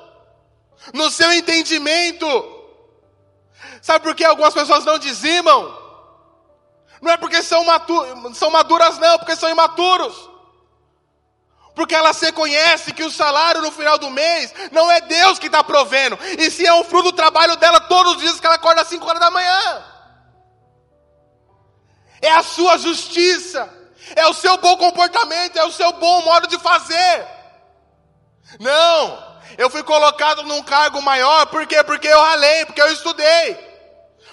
[0.92, 2.26] no seu entendimento.
[3.80, 5.78] Sabe por que algumas pessoas não dizimam?
[7.00, 7.64] Não é porque são,
[8.34, 10.28] são maduras, não, porque são imaturos.
[11.74, 15.64] Porque elas reconhecem que o salário no final do mês não é Deus que está
[15.64, 18.82] provendo, e sim é um fruto do trabalho dela todos os dias que ela acorda
[18.82, 19.84] às 5 horas da manhã.
[22.20, 23.79] É a sua justiça
[24.16, 27.28] é o seu bom comportamento, é o seu bom modo de fazer.
[28.58, 31.82] Não, eu fui colocado num cargo maior, por quê?
[31.84, 33.70] Porque eu ralei, porque eu estudei.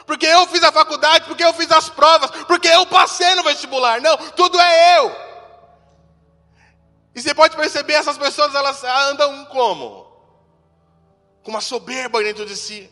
[0.05, 3.99] Porque eu fiz a faculdade, porque eu fiz as provas, porque eu passei no vestibular.
[4.01, 5.27] Não, tudo é eu.
[7.13, 10.07] E você pode perceber, essas pessoas elas andam como?
[11.43, 12.89] Com uma soberba dentro de si.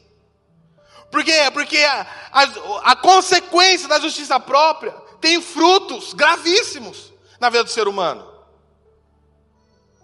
[1.12, 1.50] Por quê?
[1.54, 7.88] Porque a, a, a consequência da justiça própria tem frutos gravíssimos na vida do ser
[7.88, 8.32] humano.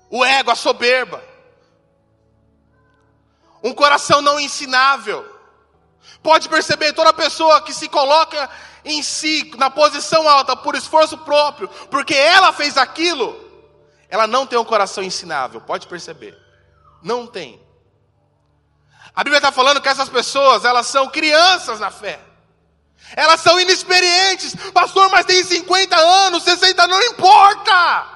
[0.10, 1.24] O ego, a soberba.
[3.64, 5.24] Um coração não ensinável.
[6.24, 8.50] Pode perceber, toda pessoa que se coloca
[8.84, 13.40] em si, na posição alta, por esforço próprio, porque ela fez aquilo,
[14.10, 15.62] ela não tem um coração ensinável.
[15.62, 16.36] Pode perceber.
[17.04, 17.62] Não tem.
[19.16, 22.31] A Bíblia está falando que essas pessoas, elas são crianças na fé.
[23.16, 24.56] Elas são inexperientes.
[24.74, 28.08] Pastor, mas tem 50 anos, 60 não importa.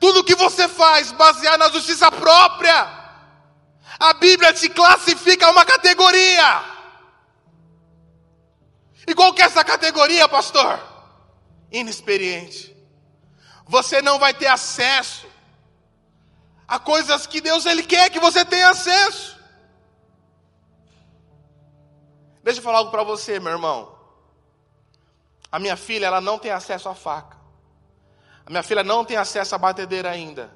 [0.00, 2.98] Tudo que você faz baseado na justiça própria.
[3.98, 6.64] A Bíblia te classifica uma categoria.
[9.06, 10.78] E qual que é essa categoria, pastor?
[11.72, 12.76] Inexperiente.
[13.66, 15.26] Você não vai ter acesso
[16.66, 19.37] a coisas que Deus ele quer que você tenha acesso.
[22.48, 23.94] Deixa eu falar algo para você, meu irmão.
[25.52, 27.36] A minha filha, ela não tem acesso à faca.
[28.46, 30.50] A minha filha não tem acesso à batedeira ainda.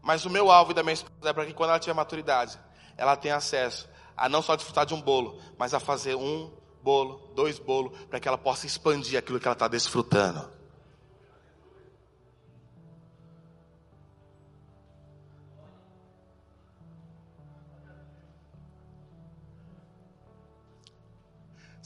[0.00, 2.56] Mas o meu alvo e da minha esposa é para que quando ela tiver maturidade,
[2.96, 7.32] ela tenha acesso a não só desfrutar de um bolo, mas a fazer um bolo,
[7.34, 10.48] dois bolos, para que ela possa expandir aquilo que ela está desfrutando.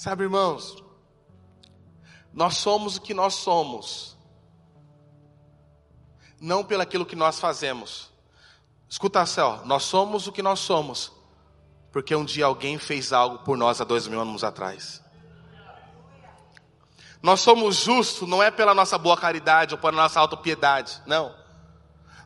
[0.00, 0.82] Sabe, irmãos,
[2.32, 4.16] nós somos o que nós somos,
[6.40, 8.10] não pelo aquilo que nós fazemos.
[8.88, 11.12] Escuta só, nós somos o que nós somos,
[11.92, 15.02] porque um dia alguém fez algo por nós há dois mil anos atrás.
[17.22, 21.36] Nós somos justos não é pela nossa boa caridade ou pela nossa autopiedade, não.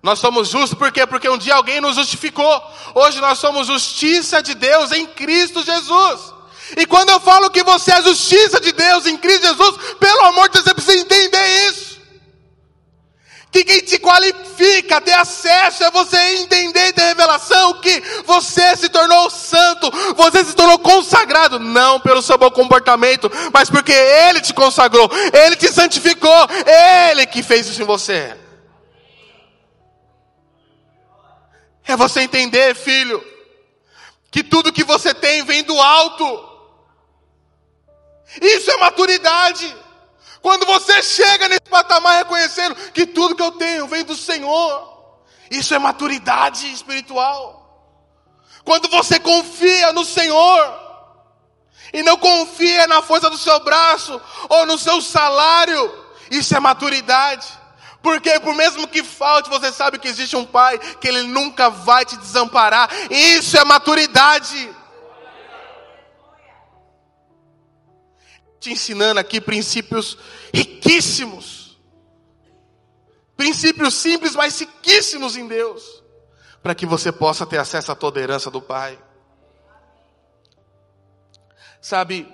[0.00, 1.08] Nós somos justos por quê?
[1.08, 2.62] Porque um dia alguém nos justificou.
[2.94, 6.33] Hoje nós somos justiça de Deus em Cristo Jesus.
[6.76, 10.24] E quando eu falo que você é a justiça de Deus em Cristo Jesus, pelo
[10.24, 11.94] amor de Deus, você precisa entender isso.
[13.50, 18.88] Que quem te qualifica ter acesso é você entender e ter revelação que você se
[18.88, 24.52] tornou santo, você se tornou consagrado não pelo seu bom comportamento, mas porque Ele te
[24.52, 26.48] consagrou, Ele te santificou,
[27.10, 28.36] Ele que fez isso em você.
[31.86, 33.22] É você entender, filho,
[34.32, 36.53] que tudo que você tem vem do alto.
[38.40, 39.76] Isso é maturidade.
[40.40, 44.94] Quando você chega nesse patamar reconhecendo que tudo que eu tenho vem do Senhor,
[45.50, 47.64] isso é maturidade espiritual.
[48.64, 50.84] Quando você confia no Senhor
[51.92, 57.46] e não confia na força do seu braço ou no seu salário, isso é maturidade.
[58.02, 62.04] Porque por mesmo que falte, você sabe que existe um pai que ele nunca vai
[62.04, 62.90] te desamparar.
[63.10, 64.74] Isso é maturidade.
[68.64, 70.16] Te ensinando aqui princípios
[70.50, 71.78] riquíssimos.
[73.36, 76.02] Princípios simples, mas riquíssimos em Deus.
[76.62, 78.98] Para que você possa ter acesso a toda a herança do Pai.
[81.78, 82.26] Sabe,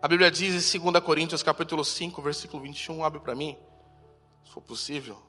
[0.00, 3.58] a Bíblia diz em 2 Coríntios capítulo 5, versículo 21, abre para mim
[4.44, 5.20] for possível.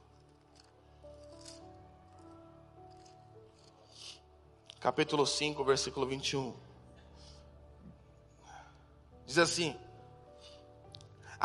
[4.80, 6.54] Capítulo 5, versículo 21.
[9.26, 9.76] Diz assim: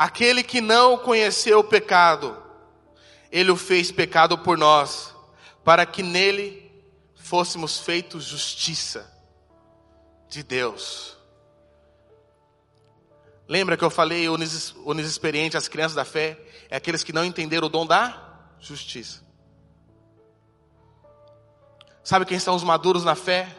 [0.01, 2.35] Aquele que não conheceu o pecado,
[3.31, 5.13] ele o fez pecado por nós,
[5.63, 6.71] para que nele
[7.13, 9.07] fôssemos feitos justiça
[10.27, 11.15] de Deus.
[13.47, 14.27] Lembra que eu falei
[15.05, 16.35] experiente as crianças da fé,
[16.67, 19.21] é aqueles que não entenderam o dom da justiça.
[22.03, 23.55] Sabe quem são os maduros na fé?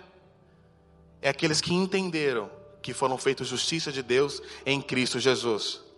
[1.21, 2.51] É aqueles que entenderam
[2.83, 5.92] que foram feitos justiça de Deus em Cristo Jesus.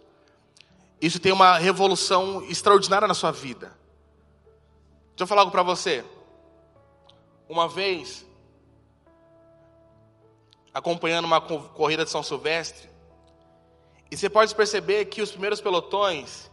[1.01, 3.67] Isso tem uma revolução extraordinária na sua vida.
[5.09, 6.05] Deixa eu falar algo para você.
[7.49, 8.27] Uma vez,
[10.73, 12.89] acompanhando uma corrida de São Silvestre,
[14.11, 16.51] e você pode perceber que os primeiros pelotões,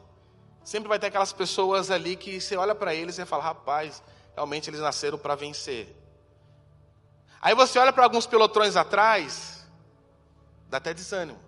[0.64, 4.02] sempre vai ter aquelas pessoas ali que você olha para eles e fala, rapaz,
[4.36, 5.96] realmente eles nasceram para vencer.
[7.42, 9.68] Aí você olha para alguns pelotões atrás,
[10.70, 11.40] dá até desânimo.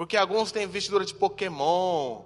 [0.00, 2.22] Porque alguns têm vestidura de Pokémon,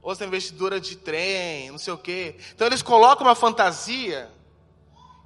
[0.00, 2.36] outros têm vestidura de trem, não sei o quê.
[2.54, 4.30] Então eles colocam uma fantasia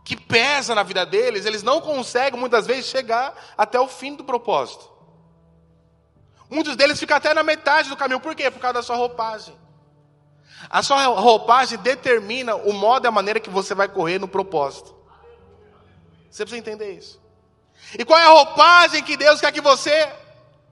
[0.02, 4.24] que pesa na vida deles, eles não conseguem muitas vezes chegar até o fim do
[4.24, 4.90] propósito.
[6.48, 8.20] Muitos deles ficam até na metade do caminho.
[8.20, 8.50] Por quê?
[8.50, 9.55] Por causa da sua roupagem.
[10.70, 14.96] A sua roupagem determina o modo e a maneira que você vai correr no propósito.
[16.31, 17.20] Você precisa entender isso.
[17.98, 20.11] E qual é a roupagem que Deus quer que você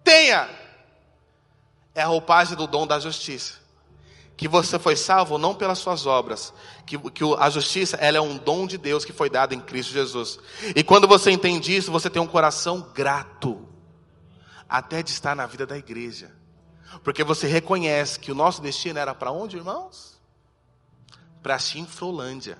[0.03, 0.60] tenha?
[1.95, 3.55] É a roupagem do dom da justiça.
[4.37, 6.53] Que você foi salvo não pelas suas obras,
[6.87, 9.93] que, que a justiça ela é um dom de Deus que foi dado em Cristo
[9.93, 10.39] Jesus.
[10.75, 13.69] E quando você entende isso, você tem um coração grato
[14.69, 16.33] até de estar na vida da igreja.
[17.05, 20.19] Porque você reconhece que o nosso destino era para onde, irmãos?
[21.43, 22.59] Para Chinfrolândia.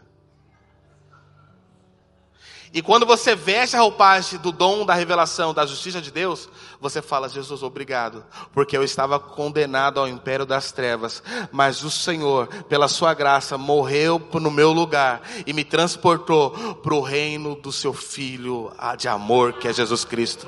[2.73, 6.49] E quando você veste a roupagem do dom da revelação, da justiça de Deus,
[6.81, 12.47] você fala, Jesus, obrigado, porque eu estava condenado ao império das trevas, mas o Senhor,
[12.65, 17.93] pela sua graça, morreu no meu lugar e me transportou para o reino do seu
[17.93, 20.47] Filho de amor, que é Jesus Cristo.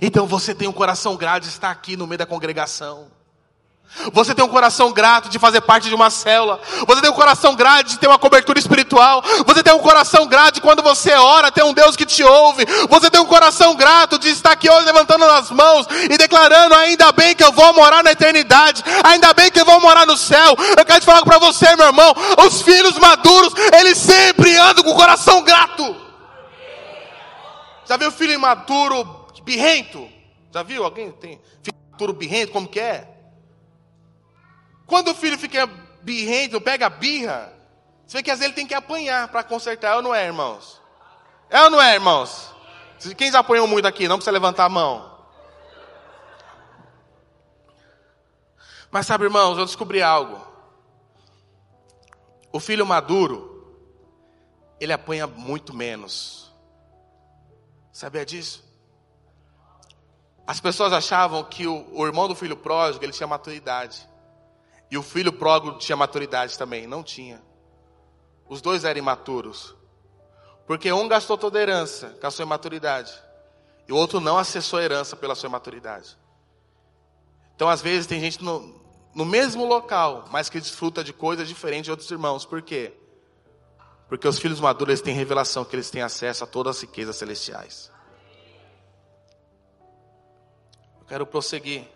[0.00, 3.13] Então você tem um coração grato de estar aqui no meio da congregação.
[4.12, 6.60] Você tem um coração grato de fazer parte de uma célula.
[6.86, 9.22] Você tem um coração grato de ter uma cobertura espiritual.
[9.46, 12.66] Você tem um coração grato de quando você ora, ter um Deus que te ouve.
[12.88, 17.12] Você tem um coração grato de estar aqui hoje levantando as mãos e declarando: ainda
[17.12, 18.82] bem que eu vou morar na eternidade.
[19.04, 20.56] Ainda bem que eu vou morar no céu.
[20.76, 22.14] Eu quero te falar para você, meu irmão.
[22.46, 25.94] Os filhos maduros, eles sempre andam com o coração grato.
[27.86, 30.08] Já viu filho imaturo birrento.
[30.52, 30.84] Já viu?
[30.84, 32.52] Alguém tem filho imaturo birrento?
[32.52, 33.13] Como que é?
[34.86, 35.66] Quando o filho fica
[36.02, 37.52] birrento, pega birra,
[38.06, 39.92] você vê que às vezes ele tem que apanhar para consertar.
[39.92, 40.80] É ou não é, irmãos?
[41.48, 42.52] É ou não é, irmãos?
[43.16, 44.06] Quem já apanhou muito aqui?
[44.06, 45.14] Não precisa levantar a mão.
[48.90, 50.40] Mas sabe, irmãos, eu descobri algo.
[52.52, 53.76] O filho maduro,
[54.78, 56.52] ele apanha muito menos.
[57.90, 58.62] Sabia disso?
[60.46, 64.08] As pessoas achavam que o, o irmão do filho pródigo, ele tinha maturidade.
[64.90, 66.86] E o filho pródigo tinha maturidade também.
[66.86, 67.42] Não tinha.
[68.48, 69.74] Os dois eram imaturos.
[70.66, 73.12] Porque um gastou toda a herança com a sua imaturidade.
[73.86, 76.16] E o outro não acessou a herança pela sua imaturidade.
[77.54, 78.74] Então, às vezes, tem gente no,
[79.14, 82.44] no mesmo local, mas que desfruta de coisas diferentes de outros irmãos.
[82.44, 82.92] Por quê?
[84.08, 87.90] Porque os filhos maduros têm revelação que eles têm acesso a todas as riquezas celestiais.
[91.00, 91.86] Eu quero prosseguir.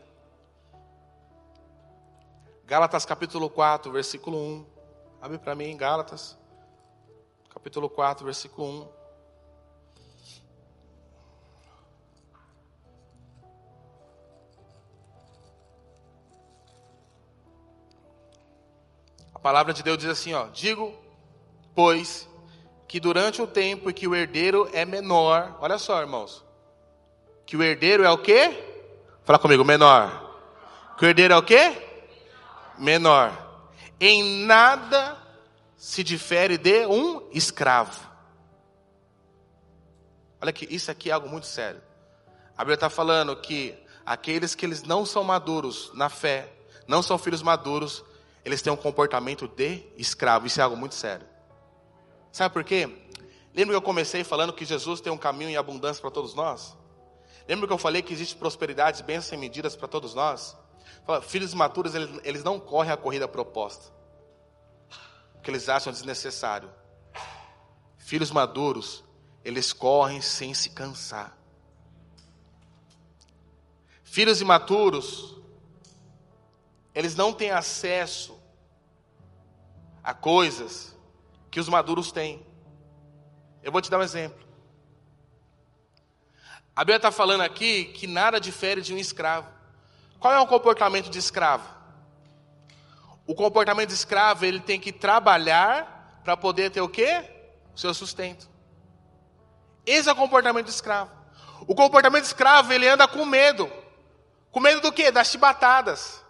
[2.68, 4.66] Gálatas capítulo 4, versículo 1.
[5.22, 6.36] Abre para mim, Gálatas,
[7.48, 8.88] capítulo 4, versículo 1.
[19.34, 20.94] A palavra de Deus diz assim, ó: Digo,
[21.74, 22.28] pois,
[22.86, 26.44] que durante o tempo em que o herdeiro é menor, olha só, irmãos,
[27.46, 28.62] que o herdeiro é o quê?
[29.24, 30.36] Fala comigo, menor.
[30.98, 31.87] Que o herdeiro é o quê?
[32.78, 33.46] Menor.
[34.00, 35.16] Em nada
[35.76, 38.08] se difere de um escravo.
[40.40, 41.80] Olha aqui, isso aqui é algo muito sério.
[42.56, 46.52] A Bíblia está falando que aqueles que eles não são maduros na fé,
[46.86, 48.04] não são filhos maduros,
[48.44, 50.46] eles têm um comportamento de escravo.
[50.46, 51.26] Isso é algo muito sério.
[52.32, 52.88] Sabe por quê?
[53.54, 56.76] Lembra que eu comecei falando que Jesus tem um caminho em abundância para todos nós?
[57.48, 60.56] Lembra que eu falei que existe prosperidade, bênçãos sem medidas para todos nós?
[61.08, 63.90] Fala, filhos maturos, eles, eles não correm a corrida proposta.
[65.32, 66.70] Porque eles acham desnecessário.
[67.96, 69.02] Filhos maduros,
[69.42, 71.34] eles correm sem se cansar.
[74.04, 75.40] Filhos imaturos,
[76.94, 78.38] eles não têm acesso
[80.04, 80.94] a coisas
[81.50, 82.46] que os maduros têm.
[83.62, 84.46] Eu vou te dar um exemplo.
[86.76, 89.56] A Bíblia está falando aqui que nada difere de um escravo.
[90.20, 91.68] Qual é o comportamento de escravo?
[93.26, 97.24] O comportamento de escravo, ele tem que trabalhar para poder ter o quê?
[97.74, 98.48] O seu sustento.
[99.86, 101.10] Esse é o comportamento de escravo.
[101.66, 103.70] O comportamento de escravo, ele anda com medo.
[104.50, 105.10] Com medo do quê?
[105.10, 106.24] Das chibatadas.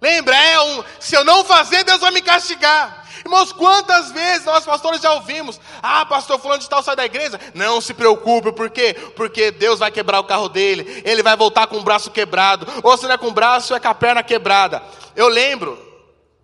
[0.00, 3.04] Lembra, é um, se eu não fazer, Deus vai me castigar.
[3.24, 7.38] Irmãos, quantas vezes nós pastores já ouvimos: Ah, pastor fulano de tal sai da igreja.
[7.52, 8.94] Não se preocupe, por quê?
[9.16, 12.66] Porque Deus vai quebrar o carro dele, ele vai voltar com o braço quebrado.
[12.82, 14.82] Ou se não é com o braço, é com a perna quebrada.
[15.16, 15.76] Eu lembro,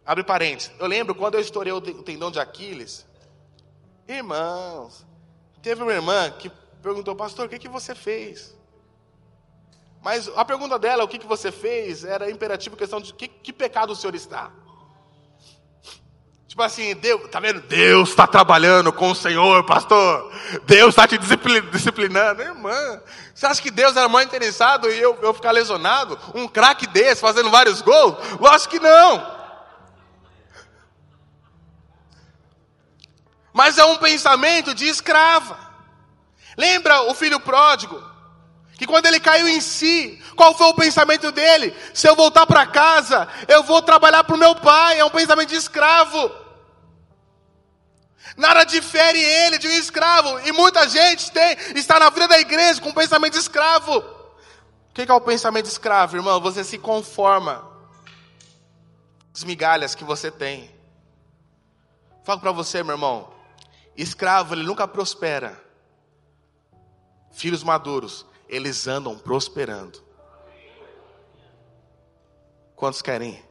[0.04, 3.06] abre parênteses, eu lembro quando eu estourei o tendão de Aquiles.
[4.08, 5.06] Irmãos,
[5.62, 6.50] teve uma irmã que
[6.82, 8.54] perguntou, pastor, o que, que você fez?
[10.04, 13.54] Mas a pergunta dela, o que, que você fez, era imperativo questão de que, que
[13.54, 14.50] pecado o senhor está.
[16.46, 17.62] Tipo assim, Deus, tá vendo?
[17.62, 20.30] Deus está trabalhando com o Senhor, pastor.
[20.66, 22.42] Deus está te disciplinando.
[22.42, 23.00] Irmã,
[23.34, 26.18] você acha que Deus era mais interessado em eu, eu ficar lesionado?
[26.34, 28.16] Um craque desse, fazendo vários gols?
[28.38, 29.26] Lógico que não.
[33.54, 35.58] Mas é um pensamento de escrava.
[36.58, 38.13] Lembra o filho pródigo?
[38.76, 41.74] Que quando ele caiu em si, qual foi o pensamento dele?
[41.92, 44.98] Se eu voltar para casa, eu vou trabalhar para o meu pai.
[44.98, 46.30] É um pensamento de escravo.
[48.36, 50.40] Nada difere ele de um escravo.
[50.40, 53.98] E muita gente tem, está na vida da igreja com um pensamento de escravo.
[53.98, 56.40] O que é o pensamento de escravo, irmão?
[56.40, 57.68] Você se conforma
[59.32, 60.72] as migalhas que você tem.
[62.24, 63.32] Falo para você, meu irmão.
[63.96, 65.62] Escravo, ele nunca prospera.
[67.32, 70.02] Filhos maduros, eles andam prosperando.
[72.76, 73.42] Quantos querem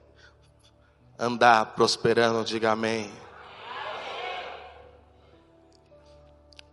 [1.18, 2.44] andar prosperando?
[2.46, 3.12] Diga amém.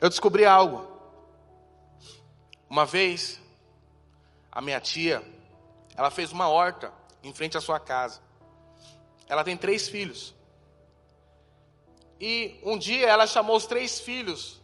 [0.00, 0.88] Eu descobri algo.
[2.68, 3.40] Uma vez,
[4.50, 5.22] a minha tia,
[5.94, 8.20] ela fez uma horta em frente à sua casa.
[9.28, 10.34] Ela tem três filhos.
[12.20, 14.59] E um dia ela chamou os três filhos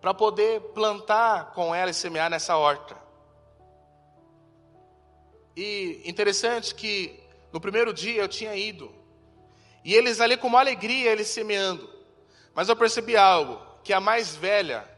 [0.00, 2.96] para poder plantar com ela e semear nessa horta.
[5.56, 7.20] E interessante que
[7.52, 8.94] no primeiro dia eu tinha ido,
[9.84, 11.88] e eles ali com uma alegria, eles semeando.
[12.54, 14.88] Mas eu percebi algo, que a mais velha,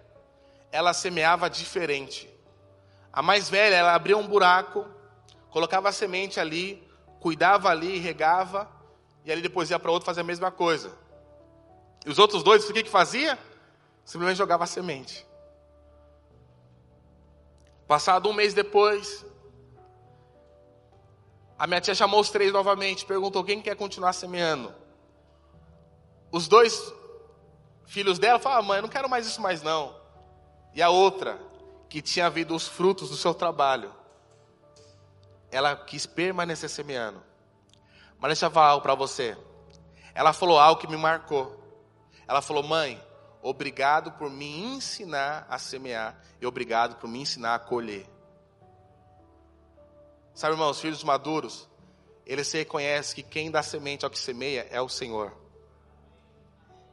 [0.71, 2.29] ela semeava diferente.
[3.13, 4.87] A mais velha, ela abria um buraco,
[5.51, 6.83] colocava a semente ali,
[7.21, 8.69] cuidava ali, regava,
[9.25, 10.93] e ali depois ia para outro fazer a mesma coisa.
[12.05, 13.39] E os outros dois, o que que fazia?
[14.05, 15.27] Simplesmente jogava a semente.
[17.87, 19.25] Passado um mês depois,
[21.59, 24.75] a minha tia chamou os três novamente, perguntou quem quer continuar semeando.
[26.31, 26.93] Os dois
[27.87, 29.95] filhos dela falaram, ah, mãe, eu não quero mais isso mais não.
[30.75, 31.39] E a outra,
[31.89, 33.95] que tinha havido os frutos do seu trabalho,
[35.51, 37.23] ela quis permanecer semeando.
[38.19, 39.37] Mas deixa eu falar algo para você.
[40.15, 41.63] Ela falou algo que me marcou.
[42.27, 42.99] Ela falou, mãe,
[43.43, 48.07] Obrigado por me ensinar a semear e obrigado por me ensinar a colher.
[50.33, 51.69] Sabe, irmãos, filhos maduros,
[52.25, 55.37] eles reconhecem que quem dá semente ao que semeia é o Senhor.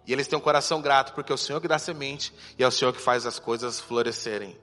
[0.07, 2.67] E eles têm um coração grato, porque é o Senhor que dá semente e é
[2.67, 4.57] o Senhor que faz as coisas florescerem.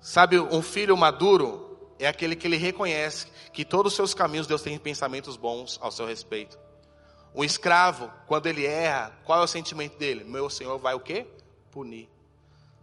[0.00, 4.60] Sabe, um filho maduro, é aquele que ele reconhece que todos os seus caminhos Deus
[4.60, 6.58] tem pensamentos bons ao seu respeito.
[7.34, 10.24] Um escravo, quando ele erra, qual é o sentimento dele?
[10.24, 11.26] Meu Senhor vai o quê?
[11.70, 12.08] Punir.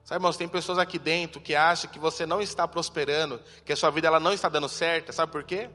[0.03, 3.75] Sabe, irmãos, tem pessoas aqui dentro que acham que você não está prosperando, que a
[3.75, 5.13] sua vida ela não está dando certo.
[5.13, 5.69] Sabe por quê?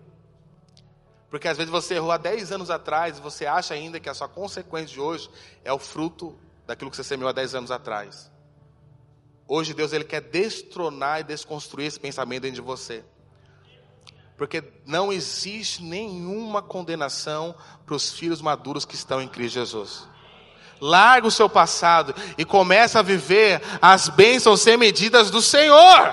[1.31, 4.15] Porque às vezes você errou há 10 anos atrás e você acha ainda que a
[4.15, 5.31] sua consequência de hoje
[5.65, 8.31] é o fruto daquilo que você semeou há 10 anos atrás.
[9.47, 13.05] Hoje Deus ele quer destronar e desconstruir esse pensamento dentro de você.
[14.37, 17.55] Porque não existe nenhuma condenação
[17.87, 20.09] para os filhos maduros que estão em Cristo Jesus.
[20.81, 26.13] Larga o seu passado e começa a viver as bênçãos sem medidas do Senhor.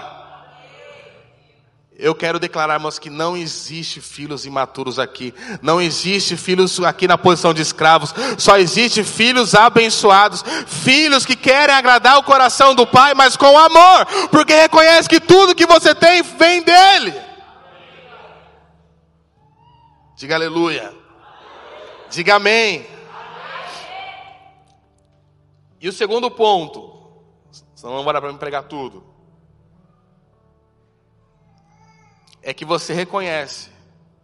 [1.98, 5.34] Eu quero declarar, irmãos, que não existe filhos imaturos aqui.
[5.62, 8.14] Não existe filhos aqui na posição de escravos.
[8.40, 10.44] Só existe filhos abençoados.
[10.66, 14.08] Filhos que querem agradar o coração do Pai, mas com amor.
[14.32, 17.31] Porque reconhece que tudo que você tem vem dEle.
[20.22, 20.96] Diga aleluia.
[22.12, 22.86] Diga amém.
[25.80, 27.24] E o segundo ponto,
[27.74, 29.04] senão não vai dar para me pregar tudo,
[32.40, 33.72] é que você reconhece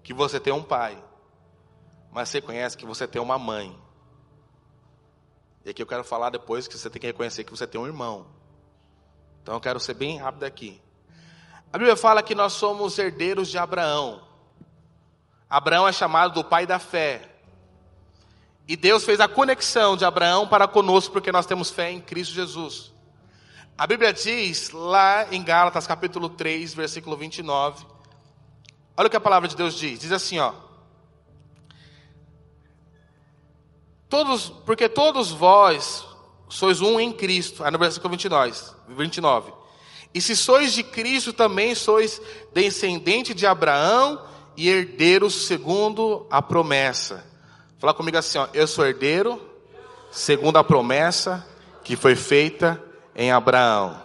[0.03, 1.03] que você tem um pai,
[2.11, 3.75] mas reconhece que você tem uma mãe.
[5.65, 7.87] E aqui eu quero falar depois que você tem que reconhecer que você tem um
[7.87, 8.27] irmão.
[9.41, 10.79] Então eu quero ser bem rápido aqui.
[11.73, 14.26] A Bíblia fala que nós somos herdeiros de Abraão.
[15.49, 17.29] Abraão é chamado do pai da fé.
[18.67, 22.33] E Deus fez a conexão de Abraão para conosco, porque nós temos fé em Cristo
[22.33, 22.91] Jesus.
[23.77, 27.85] A Bíblia diz lá em Gálatas capítulo 3, versículo 29.
[28.97, 29.99] Olha o que a palavra de Deus diz.
[29.99, 30.53] Diz assim, ó.
[34.09, 36.05] Todos, porque todos vós
[36.49, 37.63] sois um em Cristo.
[37.63, 38.53] Aí no versículo 29,
[38.89, 39.53] 29.
[40.13, 42.21] E se sois de Cristo, também sois
[42.53, 44.25] descendente de Abraão
[44.57, 47.23] e herdeiros segundo a promessa.
[47.79, 49.39] Fala comigo assim, ó, eu sou herdeiro,
[50.11, 51.45] segundo a promessa
[51.83, 52.81] que foi feita
[53.15, 53.95] em Abraão.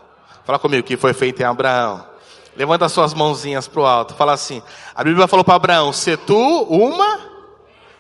[0.45, 2.07] Fala comigo, que foi feita em Abraão.
[2.55, 4.15] Levanta suas mãozinhas para o alto.
[4.15, 4.63] Fala assim,
[4.95, 7.19] a Bíblia falou para Abraão, se tu uma,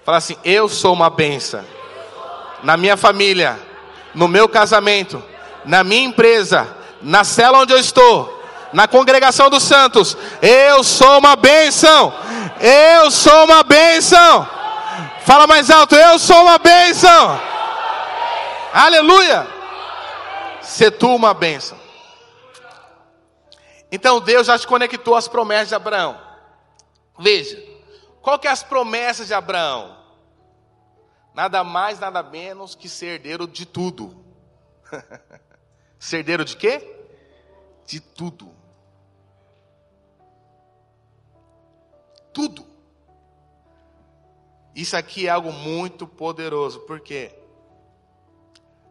[0.04, 1.64] fala assim, eu sou uma benção.
[2.62, 3.58] Na minha família,
[4.14, 5.22] no meu casamento,
[5.64, 6.68] na minha empresa,
[7.00, 8.42] na cela onde eu estou,
[8.72, 12.12] na congregação dos santos, eu sou uma bênção.
[12.62, 14.48] Eu sou uma bênção.
[15.22, 17.10] Fala mais alto, eu sou uma bênção.
[18.72, 19.44] Aleluia.
[20.62, 21.76] Se tu uma bênção.
[23.90, 26.18] Então Deus já te conectou às promessas de Abraão.
[27.18, 27.60] Veja,
[28.22, 29.98] qual que é as promessas de Abraão?
[31.34, 34.24] Nada mais, nada menos que ser herdeiro de tudo.
[35.98, 36.96] ser herdeiro de quê?
[37.84, 38.51] De tudo.
[42.32, 42.66] Tudo.
[44.74, 47.30] Isso aqui é algo muito poderoso, porque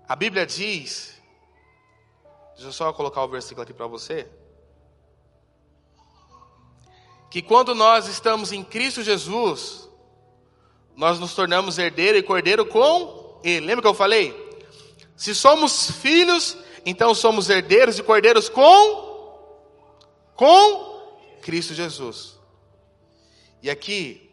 [0.08, 1.20] a Bíblia diz,
[2.54, 4.28] deixa eu só colocar o versículo aqui para você,
[7.32, 9.89] que quando nós estamos em Cristo Jesus,
[10.96, 13.66] nós nos tornamos herdeiro e cordeiro com Ele.
[13.66, 14.36] Lembra que eu falei?
[15.16, 19.10] Se somos filhos, então somos herdeiros e cordeiros com
[20.36, 22.41] com Cristo Jesus.
[23.62, 24.32] E aqui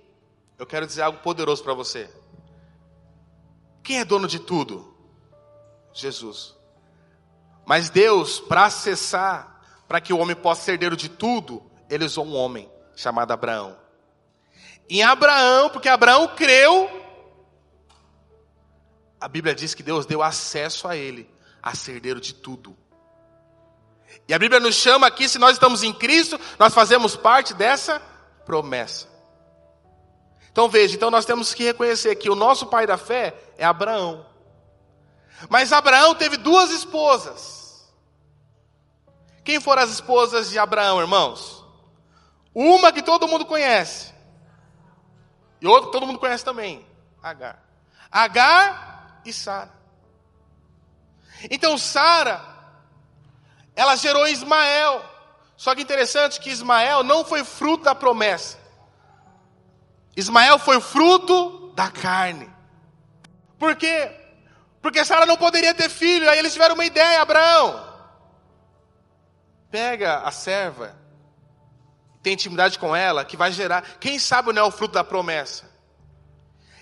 [0.59, 2.11] eu quero dizer algo poderoso para você.
[3.83, 4.95] Quem é dono de tudo?
[5.93, 6.55] Jesus.
[7.65, 12.27] Mas Deus, para acessar, para que o homem possa ser herdeiro de tudo, ele usou
[12.27, 13.77] um homem chamado Abraão.
[14.89, 16.91] Em Abraão, porque Abraão creu,
[19.21, 21.31] a Bíblia diz que Deus deu acesso a ele,
[21.63, 22.77] a ser herdeiro de tudo.
[24.27, 28.01] E a Bíblia nos chama aqui, se nós estamos em Cristo, nós fazemos parte dessa
[28.45, 29.18] promessa.
[30.59, 34.27] Então veja, então nós temos que reconhecer que o nosso pai da fé é Abraão.
[35.49, 37.89] Mas Abraão teve duas esposas.
[39.45, 41.65] Quem foram as esposas de Abraão, irmãos?
[42.53, 44.13] Uma que todo mundo conhece.
[45.61, 46.85] E outra que todo mundo conhece também,
[47.23, 47.63] Agar.
[48.11, 49.73] Agar e Sara.
[51.53, 52.45] Então Sara,
[53.77, 55.05] ela gerou Ismael.
[55.57, 58.59] Só que interessante que Ismael não foi fruto da promessa.
[60.19, 62.51] Ismael foi fruto da carne.
[63.57, 64.11] Por quê?
[64.83, 66.29] Porque Sara não poderia ter filho.
[66.29, 67.87] Aí eles tiveram uma ideia, Abraão.
[69.71, 70.97] Pega a serva,
[72.21, 73.83] tem intimidade com ela, que vai gerar.
[74.01, 75.71] Quem sabe não é o fruto da promessa.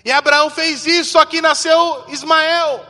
[0.03, 2.83] E Abraão fez isso, que nasceu Ismael.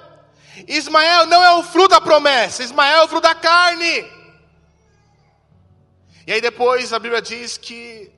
[0.65, 4.09] Ismael não é o fruto da promessa, Ismael é o fruto da carne.
[6.25, 8.16] E aí depois a Bíblia diz que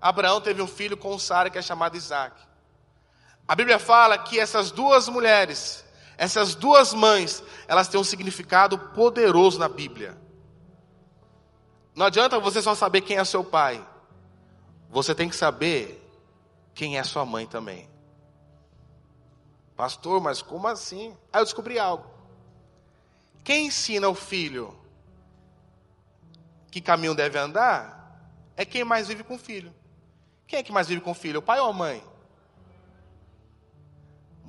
[0.00, 2.40] Abraão teve um filho com Sara que é chamado Isaac.
[3.46, 5.84] A Bíblia fala que essas duas mulheres,
[6.16, 10.16] essas duas mães, elas têm um significado poderoso na Bíblia.
[11.94, 13.84] Não adianta você só saber quem é seu pai.
[14.88, 16.00] Você tem que saber
[16.74, 17.88] quem é sua mãe também.
[19.76, 21.16] Pastor, mas como assim?
[21.32, 22.08] Aí eu descobri algo.
[23.42, 24.76] Quem ensina o filho
[26.70, 29.74] que caminho deve andar é quem mais vive com o filho.
[30.50, 31.38] Quem é que mais vive com o filho?
[31.38, 32.04] O pai ou a mãe?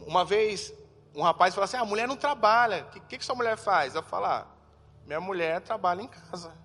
[0.08, 0.74] Uma vez,
[1.14, 2.86] um rapaz falou assim: ah, a mulher não trabalha.
[2.86, 3.94] O que, que, que sua mulher faz?
[3.94, 4.48] Eu falar: ah,
[5.06, 6.58] minha mulher trabalha em casa.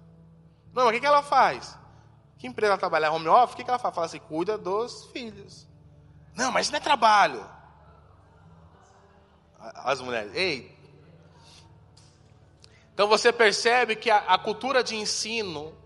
[0.73, 1.79] Não, mas o que, que ela faz?
[2.39, 3.13] Que empresa ela trabalha?
[3.13, 3.53] Home office?
[3.53, 3.95] O que, que ela faz?
[3.95, 5.69] Fala assim: cuida dos filhos.
[6.35, 7.47] Não, mas isso não é trabalho.
[9.61, 10.75] As mulheres, ei.
[12.95, 15.77] Então você percebe que a, a cultura de ensino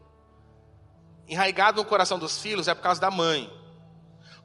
[1.31, 3.49] enraigado no coração dos filhos é por causa da mãe.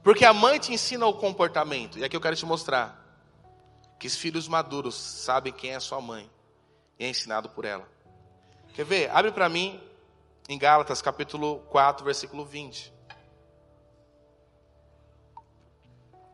[0.04, 1.98] Porque a mãe te ensina o comportamento.
[1.98, 3.04] E aqui eu quero te mostrar
[3.98, 6.30] que os filhos maduros sabem quem é sua mãe
[6.96, 7.86] e é ensinado por ela.
[8.72, 9.10] Quer ver?
[9.10, 9.80] Abre para mim
[10.48, 12.94] em Gálatas capítulo 4, versículo 20.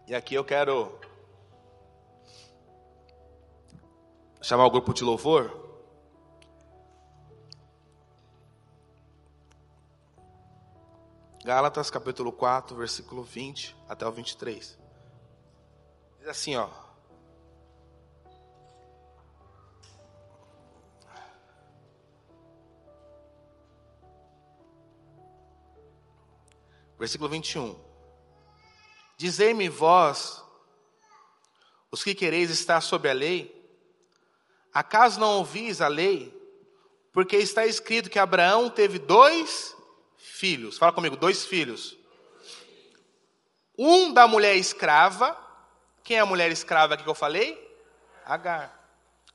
[0.06, 1.00] E aqui eu quero
[4.42, 5.61] chamar o grupo de louvor.
[11.44, 14.78] Gálatas capítulo 4, versículo 20 até o 23.
[16.20, 16.68] Diz assim, ó.
[26.96, 27.76] Versículo 21.
[29.16, 30.44] Dizei-me vós,
[31.90, 33.68] os que quereis estar sob a lei,
[34.72, 36.40] acaso não ouvis a lei?
[37.10, 39.76] Porque está escrito que Abraão teve dois
[40.42, 40.76] filhos.
[40.76, 41.96] Fala comigo, dois filhos.
[43.78, 45.38] Um da mulher escrava.
[46.02, 47.56] Quem é a mulher escrava que eu falei?
[48.26, 48.76] Agar.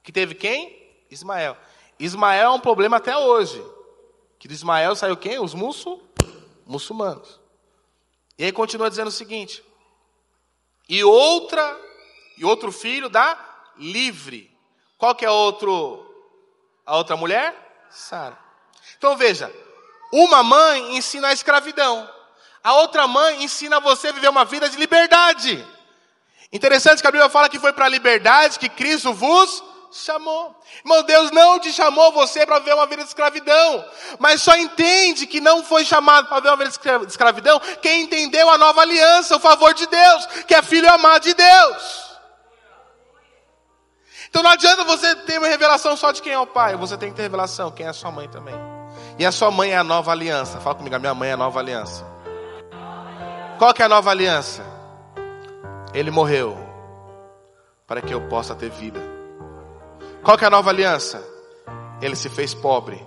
[0.03, 0.85] Que teve quem?
[1.09, 1.55] Ismael.
[1.97, 3.63] Ismael é um problema até hoje.
[4.37, 5.39] Que do Ismael saiu quem?
[5.39, 6.05] Os muçul...
[6.65, 7.39] muçulmanos.
[8.37, 9.63] E aí continua dizendo o seguinte:
[10.89, 11.79] e outra,
[12.37, 13.29] e outro filho da
[13.77, 14.53] livre.
[14.97, 16.05] Qual que é outro,
[16.85, 17.87] a outra mulher?
[17.89, 18.37] Sara.
[18.97, 19.49] Então veja,
[20.11, 22.09] uma mãe ensina a escravidão.
[22.63, 25.65] A outra mãe ensina você a viver uma vida de liberdade.
[26.51, 30.55] Interessante que a Bíblia fala que foi para a liberdade que Cristo vos chamou.
[30.79, 33.85] Irmão, Deus não te chamou você para viver uma vida de escravidão.
[34.19, 36.69] Mas só entende que não foi chamado para viver uma vida
[37.05, 41.23] de escravidão quem entendeu a nova aliança, o favor de Deus, que é filho amado
[41.23, 42.07] de Deus.
[44.29, 47.09] Então não adianta você ter uma revelação só de quem é o pai, você tem
[47.09, 48.66] que ter revelação quem é a sua mãe também.
[49.19, 50.59] E a sua mãe é a nova aliança.
[50.59, 52.05] Fala comigo, a minha mãe é a nova aliança.
[53.57, 54.63] Qual que é a nova aliança?
[55.93, 56.57] Ele morreu
[57.87, 59.01] para que eu possa ter vida.
[60.23, 61.23] Qual que é a nova aliança?
[62.01, 63.03] Ele se fez pobre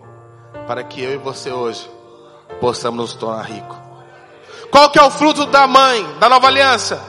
[0.66, 1.88] para que eu e você hoje
[2.60, 3.76] possamos nos tornar ricos.
[4.70, 7.00] Qual que é o fruto da mãe, da nova aliança?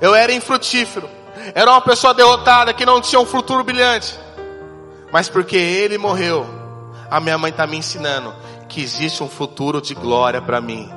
[0.00, 1.08] Eu era infrutífero.
[1.54, 4.18] Era uma pessoa derrotada que não tinha um futuro brilhante.
[5.12, 6.46] Mas porque ele morreu,
[7.10, 8.34] a minha mãe está me ensinando
[8.68, 10.90] que existe um futuro de glória para mim.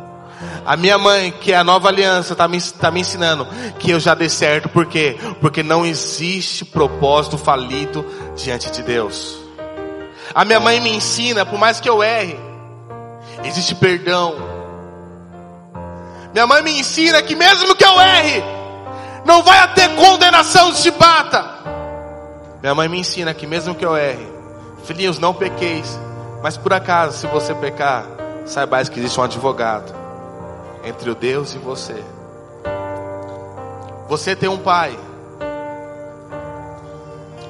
[0.65, 3.47] A minha mãe, que é a nova aliança, está me, tá me ensinando
[3.79, 4.69] que eu já dei certo.
[4.69, 5.17] Por quê?
[5.39, 8.05] Porque não existe propósito falido
[8.35, 9.37] diante de Deus.
[10.33, 12.37] A minha mãe me ensina, por mais que eu erre,
[13.43, 14.35] existe perdão.
[16.33, 18.43] Minha mãe me ensina que mesmo que eu erre,
[19.25, 21.43] não vai ter condenação de bata.
[22.61, 24.40] Minha mãe me ensina que mesmo que eu erre,
[24.83, 25.99] Filhinhos, não pequeis.
[26.41, 28.05] Mas por acaso, se você pecar,
[28.45, 29.93] saibais que existe um advogado
[30.83, 32.03] entre o Deus e você.
[34.07, 34.97] Você tem um pai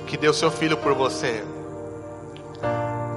[0.05, 1.43] que deu seu filho por você.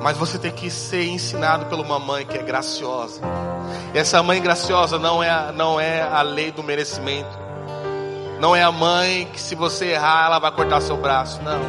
[0.00, 3.20] Mas você tem que ser ensinado por uma mãe que é graciosa.
[3.92, 7.43] Essa mãe graciosa não é, não é a lei do merecimento.
[8.40, 11.40] Não é a mãe que se você errar, ela vai cortar seu braço.
[11.42, 11.60] Não.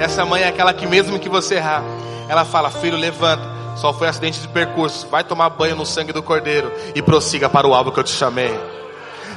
[0.00, 1.82] Essa mãe é aquela que mesmo que você errar,
[2.28, 3.42] ela fala: "Filho, levanta.
[3.76, 5.06] Só foi acidente de percurso.
[5.08, 8.12] Vai tomar banho no sangue do cordeiro e prossiga para o alvo que eu te
[8.12, 8.52] chamei."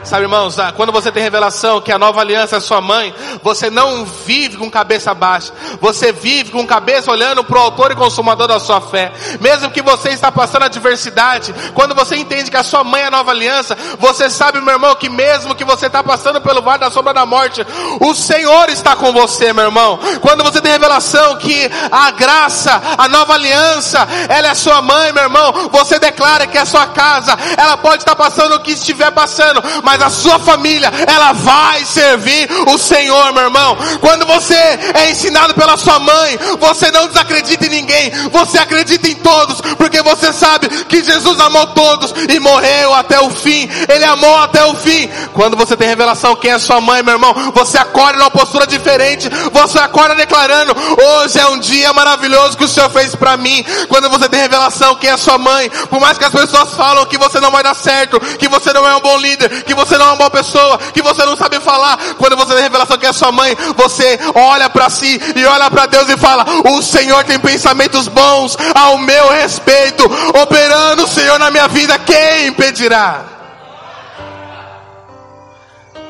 [0.04, 3.70] Sabe, irmãos, ah, quando você tem revelação que a nova aliança é sua mãe, você
[3.70, 8.48] não vive com cabeça baixa, você vive com cabeça olhando para o autor e consumador
[8.48, 9.12] da sua fé.
[9.40, 13.12] Mesmo que você está passando adversidade, quando você entende que a sua mãe é a
[13.12, 16.90] nova aliança, você sabe, meu irmão, que mesmo que você está passando pelo vale da
[16.90, 17.66] sombra da morte,
[18.00, 20.00] o Senhor está com você, meu irmão.
[20.20, 25.24] Quando você tem revelação que a graça, a nova aliança, ela é sua mãe, meu
[25.24, 29.62] irmão, você declara que a sua casa, ela pode estar passando o que estiver passando,
[29.84, 33.78] mas a sua família, ela vai servir o Senhor, meu irmão.
[34.00, 39.16] Quando você é ensinado pela sua mãe, você não desacredita em ninguém, você acredita em
[39.16, 43.70] todos, porque você sabe que Jesus amou todos e morreu até o fim.
[43.90, 45.10] Ele amou até o fim.
[45.34, 49.30] Quando você tem revelação quem é sua mãe, meu irmão, você acorda numa postura diferente.
[49.52, 53.64] Você acorda declarando: hoje é um dia maravilhoso que o Senhor fez para mim.
[53.88, 57.18] Quando você tem revelação quem é sua mãe, por mais que as pessoas falam que
[57.18, 60.06] você não vai dar certo, que você não é um bom líder, que você não
[60.06, 63.14] é uma boa pessoa, que você não sabe falar, quando você tem revelação que é
[63.14, 67.40] sua mãe, você olha para si e olha para Deus e fala: o Senhor tem
[67.40, 70.04] pensamentos bons ao meu respeito,
[70.42, 73.26] operando o Senhor na minha vida, quem impedirá?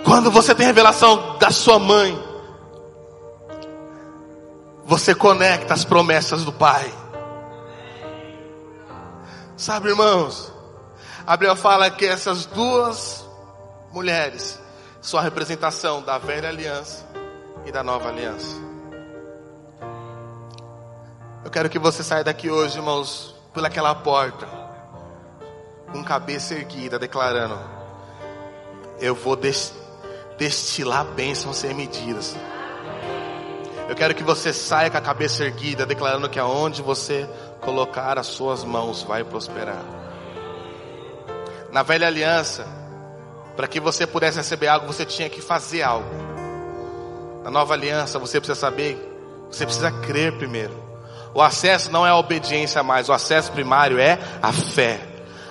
[0.03, 2.21] Quando você tem revelação da sua mãe,
[4.83, 6.91] você conecta as promessas do Pai.
[9.55, 10.51] Sabe, irmãos,
[11.25, 13.20] Abraão fala que essas duas
[13.91, 14.59] mulheres
[15.01, 17.05] são a representação da velha aliança
[17.65, 18.55] e da nova aliança.
[21.43, 24.47] Eu quero que você saia daqui hoje, irmãos, pelaquela porta,
[25.91, 27.59] com cabeça erguida, declarando:
[28.99, 29.37] Eu vou
[30.37, 32.35] destilar bênçãos sem medidas.
[33.89, 37.27] Eu quero que você saia com a cabeça erguida, declarando que aonde você
[37.59, 39.83] colocar as suas mãos vai prosperar.
[41.71, 42.65] Na velha aliança,
[43.61, 46.09] para que você pudesse receber algo, você tinha que fazer algo.
[47.43, 48.97] Na nova aliança, você precisa saber,
[49.51, 50.73] você precisa crer primeiro.
[51.31, 54.99] O acesso não é a obediência mais, o acesso primário é a fé.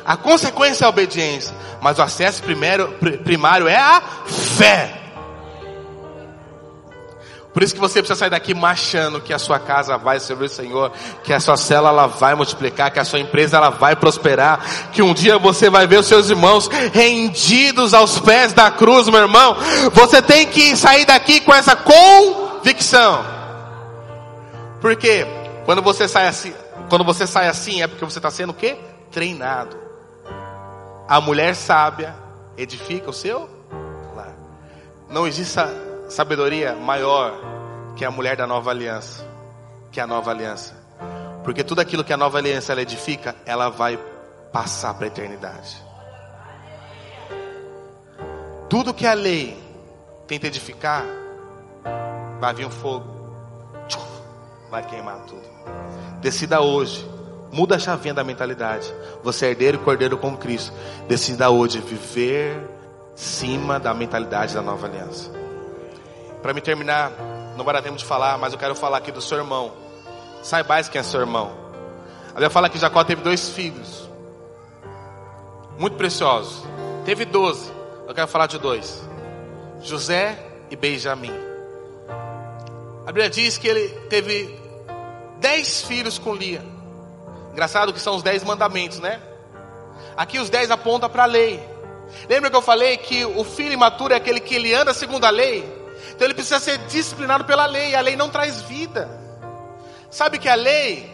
[0.05, 2.89] A consequência é a obediência, mas o acesso primeiro,
[3.23, 5.00] primário é a fé.
[7.53, 10.49] Por isso que você precisa sair daqui marchando que a sua casa vai servir o
[10.49, 10.93] Senhor,
[11.25, 15.03] que a sua cela ela vai multiplicar, que a sua empresa ela vai prosperar, que
[15.03, 19.57] um dia você vai ver os seus irmãos rendidos aos pés da cruz, meu irmão.
[19.93, 23.25] Você tem que sair daqui com essa convicção.
[24.81, 25.27] Porque
[25.65, 26.55] quando você sai assim,
[26.89, 28.77] quando você sai assim é porque você está sendo o quê?
[29.11, 29.77] Treinado.
[31.09, 32.15] A mulher sábia
[32.57, 33.51] edifica o seu
[34.15, 34.37] lar.
[35.09, 35.59] Não existe
[36.11, 37.33] sabedoria maior
[37.97, 39.25] que a mulher da nova aliança,
[39.91, 40.75] que a nova aliança.
[41.45, 43.99] Porque tudo aquilo que a nova aliança ela edifica, ela vai
[44.53, 45.83] passar para a eternidade.
[48.69, 49.59] Tudo que a lei
[50.27, 51.05] tenta edificar,
[52.41, 53.07] vai vir um fogo,
[54.71, 55.43] vai queimar tudo.
[56.21, 57.05] Decida hoje,
[57.51, 58.93] muda a chavinha da mentalidade.
[59.23, 60.73] Você é herdeiro e cordeiro com Cristo.
[61.09, 62.57] Decida hoje viver
[63.15, 65.40] cima da mentalidade da nova aliança.
[66.43, 67.13] Para me terminar,
[67.57, 69.73] não vai dar tempo de falar, mas eu quero falar aqui do seu irmão.
[70.43, 71.53] Saibais quem é seu irmão.
[72.29, 74.09] A Bíblia fala que Jacó teve dois filhos,
[75.79, 76.65] muito preciosos.
[77.05, 77.71] Teve doze,
[78.07, 79.03] eu quero falar de dois:
[79.83, 80.39] José
[80.71, 81.35] e Benjamim.
[83.03, 84.59] A Bíblia diz que ele teve
[85.39, 86.63] dez filhos com Lia.
[87.53, 89.21] Engraçado que são os dez mandamentos, né?
[90.17, 91.63] Aqui os dez apontam para a lei.
[92.29, 95.31] Lembra que eu falei que o filho imaturo é aquele que ele anda segundo a
[95.31, 95.80] lei?
[96.21, 97.95] Então ele precisa ser disciplinado pela lei.
[97.95, 99.09] A lei não traz vida.
[100.11, 101.11] Sabe que a lei?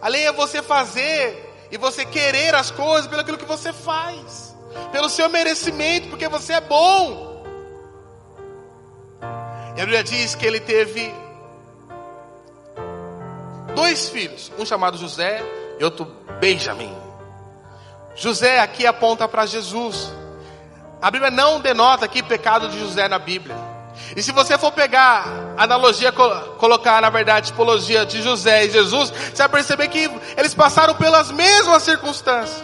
[0.00, 4.52] A lei é você fazer e você querer as coisas pelo aquilo que você faz,
[4.90, 7.44] pelo seu merecimento, porque você é bom.
[9.76, 11.14] E a Bíblia diz que ele teve
[13.76, 15.40] dois filhos, um chamado José
[15.78, 16.04] e outro
[16.40, 16.92] Benjamim.
[18.16, 20.12] José aqui aponta para Jesus.
[21.00, 23.71] A Bíblia não denota aqui pecado de José na Bíblia.
[24.16, 25.24] E se você for pegar
[25.56, 30.94] analogia, colocar na verdade tipologia de José e Jesus, você vai perceber que eles passaram
[30.94, 32.62] pelas mesmas circunstâncias.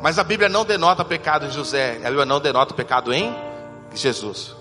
[0.00, 3.34] Mas a Bíblia não denota pecado em José, a Bíblia não denota pecado em
[3.94, 4.54] Jesus.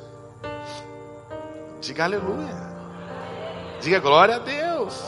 [1.79, 2.67] Diga aleluia.
[3.79, 5.01] Diga glória a Deus.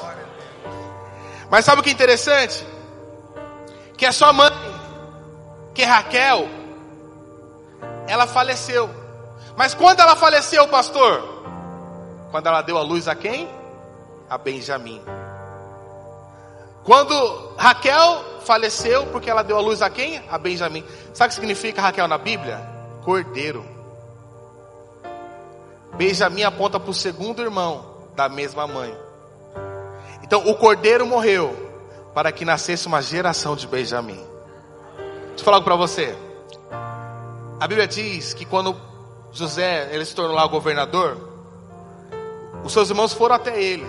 [1.50, 2.66] Mas sabe o que é interessante?
[3.98, 4.52] Que a sua mãe,
[5.74, 6.48] que é Raquel,
[8.08, 8.90] ela faleceu.
[9.60, 11.22] Mas quando ela faleceu, pastor?
[12.32, 13.50] Quando ela deu a luz a quem?
[14.30, 15.02] A Benjamim.
[16.86, 20.24] Quando Raquel faleceu porque ela deu a luz a quem?
[20.30, 20.82] A Benjamim.
[21.14, 22.58] Sabe o que significa Raquel na Bíblia?
[23.04, 23.66] Cordeiro.
[25.96, 27.84] Benjamim aponta para o segundo irmão
[28.16, 28.98] da mesma mãe.
[30.24, 31.54] Então o cordeiro morreu
[32.14, 34.26] para que nascesse uma geração de Benjamim.
[34.96, 36.18] Deixa eu falar algo para você.
[37.60, 38.88] A Bíblia diz que quando
[39.32, 41.18] José ele se tornou lá governador,
[42.64, 43.88] os seus irmãos foram até ele.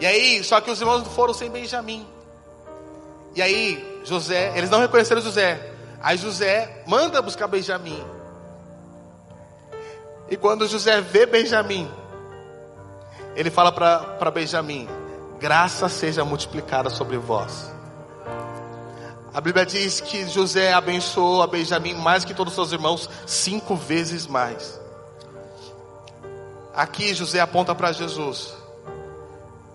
[0.00, 2.06] E aí, só que os irmãos foram sem Benjamim.
[3.34, 5.72] E aí, José, eles não reconheceram José.
[6.00, 8.02] Aí José manda buscar Benjamim.
[10.30, 11.90] E quando José vê Benjamim,
[13.36, 14.88] ele fala para Benjamim:
[15.38, 17.73] graça seja multiplicada sobre vós.
[19.34, 23.74] A Bíblia diz que José abençoou a Benjamim mais que todos os seus irmãos, cinco
[23.74, 24.80] vezes mais.
[26.72, 28.54] Aqui José aponta para Jesus.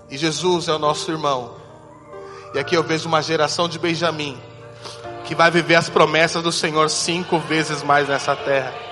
[0.10, 1.55] E Jesus é o nosso irmão.
[2.53, 4.41] E aqui eu vejo uma geração de Benjamim
[5.26, 8.89] que vai viver as promessas do Senhor cinco vezes mais nessa terra.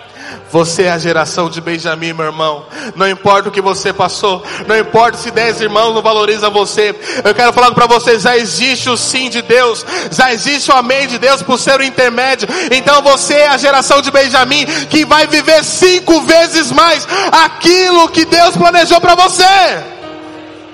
[0.51, 2.65] Você é a geração de Benjamim, meu irmão.
[2.95, 6.95] Não importa o que você passou, não importa se dez irmãos não valorizam você.
[7.23, 11.07] Eu quero falar para você, já existe o sim de Deus, já existe o amém
[11.07, 12.47] de Deus por ser o intermédio.
[12.71, 18.25] Então você é a geração de Benjamim que vai viver cinco vezes mais aquilo que
[18.25, 19.43] Deus planejou para você.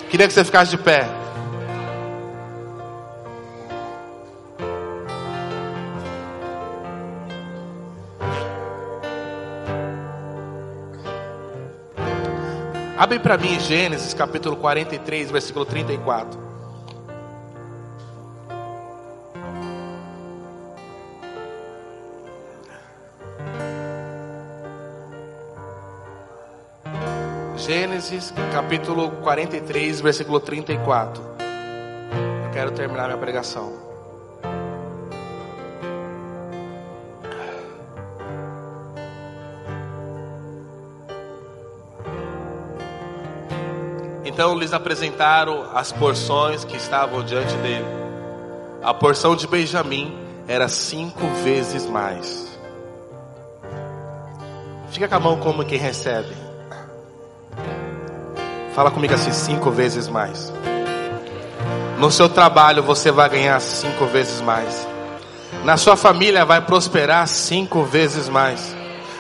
[0.10, 1.10] Queria que você ficasse de pé.
[13.04, 16.40] Abre para mim Gênesis capítulo 43, versículo 34.
[27.58, 31.22] Gênesis capítulo 43, versículo 34.
[32.46, 33.93] Eu quero terminar minha pregação.
[44.34, 47.86] Então lhes apresentaram as porções que estavam diante dele.
[48.82, 50.18] A porção de Benjamim
[50.48, 52.52] era cinco vezes mais.
[54.90, 56.36] Fica com a mão como quem recebe.
[58.74, 60.52] Fala comigo assim: cinco vezes mais.
[62.00, 64.88] No seu trabalho você vai ganhar cinco vezes mais.
[65.64, 68.76] Na sua família vai prosperar cinco vezes mais.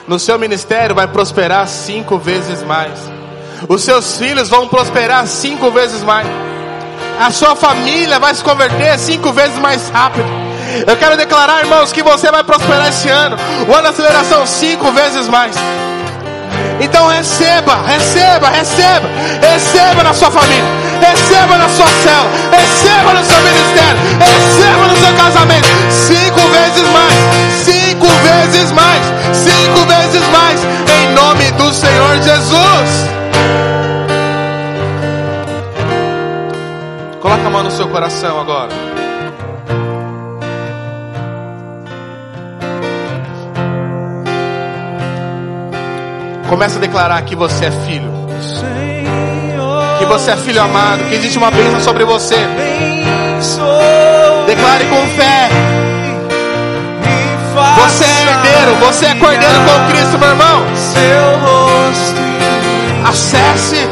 [0.08, 3.23] No seu ministério vai prosperar cinco vezes mais.
[3.68, 6.28] Os seus filhos vão prosperar cinco vezes mais.
[7.20, 10.28] A sua família vai se converter cinco vezes mais rápido.
[10.88, 13.38] Eu quero declarar, irmãos, que você vai prosperar esse ano.
[13.68, 15.56] O ano da aceleração cinco vezes mais.
[16.80, 19.08] Então receba, receba, receba,
[19.42, 20.64] receba na sua família,
[21.00, 27.14] receba na sua cela, receba no seu ministério, receba no seu casamento, cinco vezes mais,
[27.64, 30.62] cinco vezes mais, cinco vezes mais,
[31.00, 33.23] em nome do Senhor Jesus.
[37.24, 38.70] Coloca a mão no seu coração agora.
[46.50, 48.12] Começa a declarar que você é filho.
[50.00, 51.06] Que você é filho amado.
[51.06, 52.36] Que existe uma bênção sobre você.
[54.46, 55.50] Declare com fé.
[57.84, 58.76] Você é herdeiro.
[58.86, 60.62] Você é cordeiro com Cristo, meu irmão.
[63.08, 63.88] Acesse.